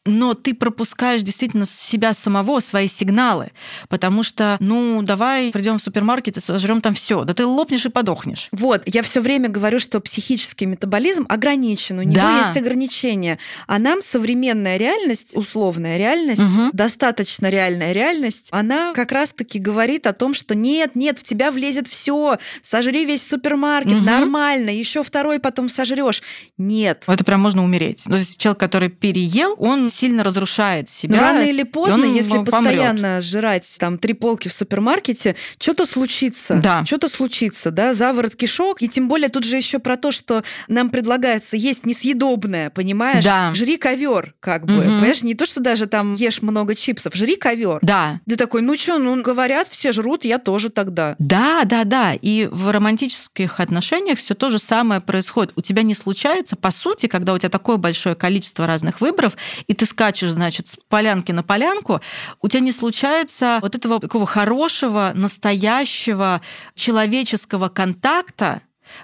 [0.06, 3.52] но ты пропускаешь действительно себя самого, свои сигналы.
[3.90, 7.24] Потому что, ну, давай придем в супермаркет и сожрем там все.
[7.24, 8.48] Да ты лопнешь и подохнешь.
[8.52, 12.38] Вот, я все время говорю, что психический метаболизм ограничен, у него Да.
[12.38, 13.40] есть ограничения.
[13.68, 16.70] А нам современная реальность, условная реальность, Мгм.
[16.74, 21.88] достаточно реальная реальность, она как раз-таки говорит о том, что нет, нет, в тебя влезет
[21.88, 24.06] все, сожри весь супермаркет, Мгм.
[24.06, 26.22] нормально, еще второй потом сожрешь.
[26.58, 27.04] Нет.
[27.08, 28.04] Это прям можно умереть.
[28.06, 31.16] То есть человек, который переел, он сильно разрушает себя.
[31.16, 36.56] Но рано или поздно, если ну, постоянно жрать там три полки в супермаркете, что-то случится.
[36.56, 36.86] Да.
[36.86, 38.82] Что-то случится, да, заворот кишок.
[38.82, 43.24] И тем более тут же еще про то, что нам предлагается есть несъедобное, понимаешь?
[43.24, 43.54] Да.
[43.54, 44.74] Жри ковер, как бы.
[44.74, 44.84] Мгм.
[44.84, 47.80] Понимаешь, не то, что даже там ешь много чипсов, жри ковер.
[47.82, 48.20] Да.
[48.28, 51.16] Ты такой, ну что, ну говорят, все жрут, я тоже тогда.
[51.20, 52.14] Да, да, да.
[52.14, 55.54] И в романтических отношениях все то же самое происходит.
[55.56, 59.36] У тебя не случается, по сути, когда у тебя такое большое количество разных выборов,
[59.68, 62.02] и ты скачешь, значит, с полянки на полянку,
[62.42, 66.42] у тебя не случается вот этого такого хорошего, настоящего
[66.76, 68.62] человеческого контакта,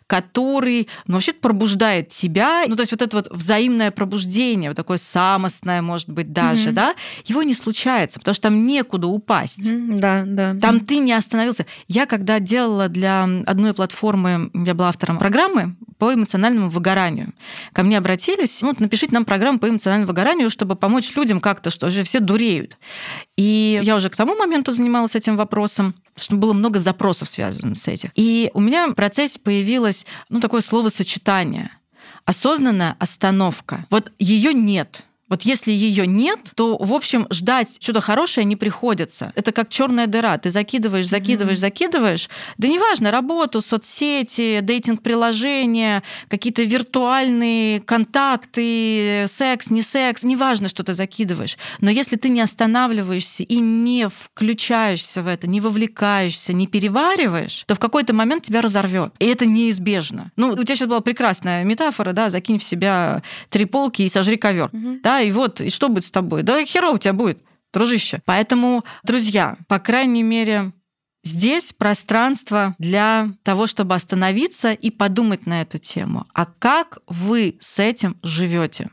[0.08, 2.64] который ну, вообще пробуждает тебя.
[2.68, 6.76] Ну, то есть вот это вот взаимное пробуждение, вот такое самостное, может быть, даже, Мгм.
[6.76, 9.70] да, его не случается, потому что там некуда упасть.
[9.70, 10.56] Мгм, Да, да.
[10.62, 11.66] Там ты не остановился.
[11.88, 17.34] Я когда делала для одной платформы, я была автором программы по эмоциональному выгоранию.
[17.74, 21.88] Ко мне обратились, ну, напишите нам программу по эмоциональному выгоранию, чтобы помочь людям как-то, что
[21.88, 22.78] уже все дуреют.
[23.38, 27.88] И я уже к тому моменту занималась этим вопросом, что было много запросов связанных с
[27.88, 28.12] этим.
[28.16, 31.72] И у меня в процессе появилось, ну, такое словосочетание
[32.26, 33.86] осознанная остановка.
[33.90, 35.06] Вот ее нет.
[35.32, 39.32] Вот если ее нет, то, в общем, ждать что-то хорошее не приходится.
[39.36, 40.38] Это как черная дыра.
[40.38, 42.30] Ты закидываешь, закидываешь, закидываешь.
[42.58, 51.58] Да неважно, работу, соцсети, дейтинг-приложения, какие-то виртуальные контакты, секс, не секс, неважно, что ты закидываешь.
[51.80, 57.76] Но если ты не останавливаешься и не включаешься в это, не вовлекаешься, не перевариваешь, то
[57.76, 59.14] в какой-то момент тебя разорвет.
[59.20, 60.34] И это неизбежно.
[60.36, 64.36] Ну, у тебя сейчас была прекрасная метафора, да, закинь в себя три полки и сожри
[64.36, 64.68] ковер.
[64.74, 65.00] Мгм.
[65.02, 66.44] Да, и вот, и что будет с тобой?
[66.44, 67.44] Да херово у тебя будет,
[67.74, 68.22] дружище.
[68.26, 70.74] Поэтому, друзья, по крайней мере,
[71.24, 76.26] здесь пространство для того, чтобы остановиться и подумать на эту тему.
[76.34, 78.90] А как вы с этим живете?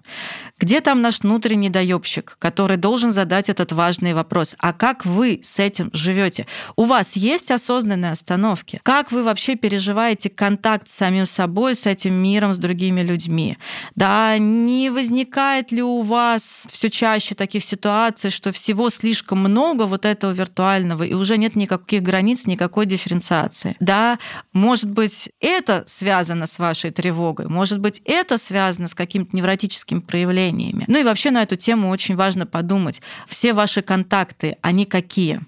[0.58, 4.56] Где там наш внутренний доебщик, который должен задать этот важный вопрос?
[4.58, 6.46] А как вы с этим живете?
[6.76, 8.80] У вас есть осознанные остановки?
[8.82, 13.56] Как вы вообще переживаете контакт с самим собой, с этим миром, с другими людьми?
[13.94, 20.04] Да, не возникает ли у вас все чаще таких ситуаций, что всего слишком много вот
[20.04, 23.76] этого виртуального, и уже нет никаких границ, никакой дифференциации?
[23.80, 24.18] Да,
[24.52, 30.84] может быть, это связано с вашей тревогой, может быть, это связано с какими-то невротическими проявлениями.
[30.86, 33.00] Ну и вообще на эту тему очень важно подумать.
[33.26, 35.40] Все ваши контакты, они какие?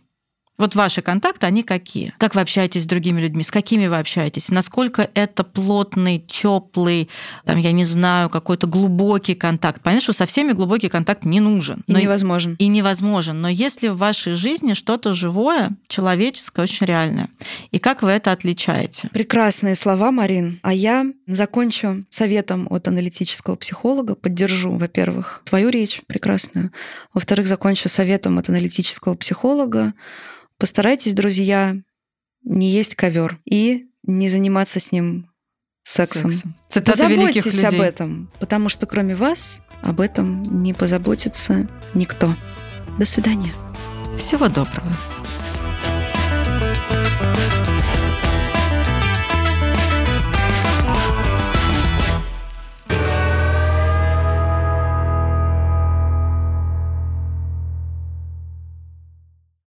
[0.61, 2.13] Вот ваши контакты, они какие?
[2.19, 3.43] Как вы общаетесь с другими людьми?
[3.43, 4.51] С какими вы общаетесь?
[4.51, 7.09] Насколько это плотный, теплый,
[7.47, 9.81] там, я не знаю, какой-то глубокий контакт?
[9.81, 11.83] Понятно, что со всеми глубокий контакт не нужен.
[11.87, 12.57] И невозможен.
[12.59, 13.41] И невозможен.
[13.41, 17.31] Но если в вашей жизни что-то живое, человеческое, очень реальное,
[17.71, 19.09] и как вы это отличаете?
[19.15, 20.61] Прекрасные слова, Марин.
[20.63, 24.15] А я закончу советом от аналитического психолога.
[24.15, 26.71] Поддержу, во-первых, твою речь прекрасную.
[27.15, 29.95] Во-вторых, закончу советом от аналитического психолога.
[30.61, 31.75] Постарайтесь, друзья,
[32.45, 35.31] не есть ковер и не заниматься с ним
[35.85, 36.31] сексом.
[36.31, 36.55] сексом.
[36.69, 37.67] Цитата великих людей.
[37.67, 42.37] об этом, потому что кроме вас об этом не позаботится никто.
[42.99, 43.53] До свидания.
[44.19, 44.95] Всего доброго.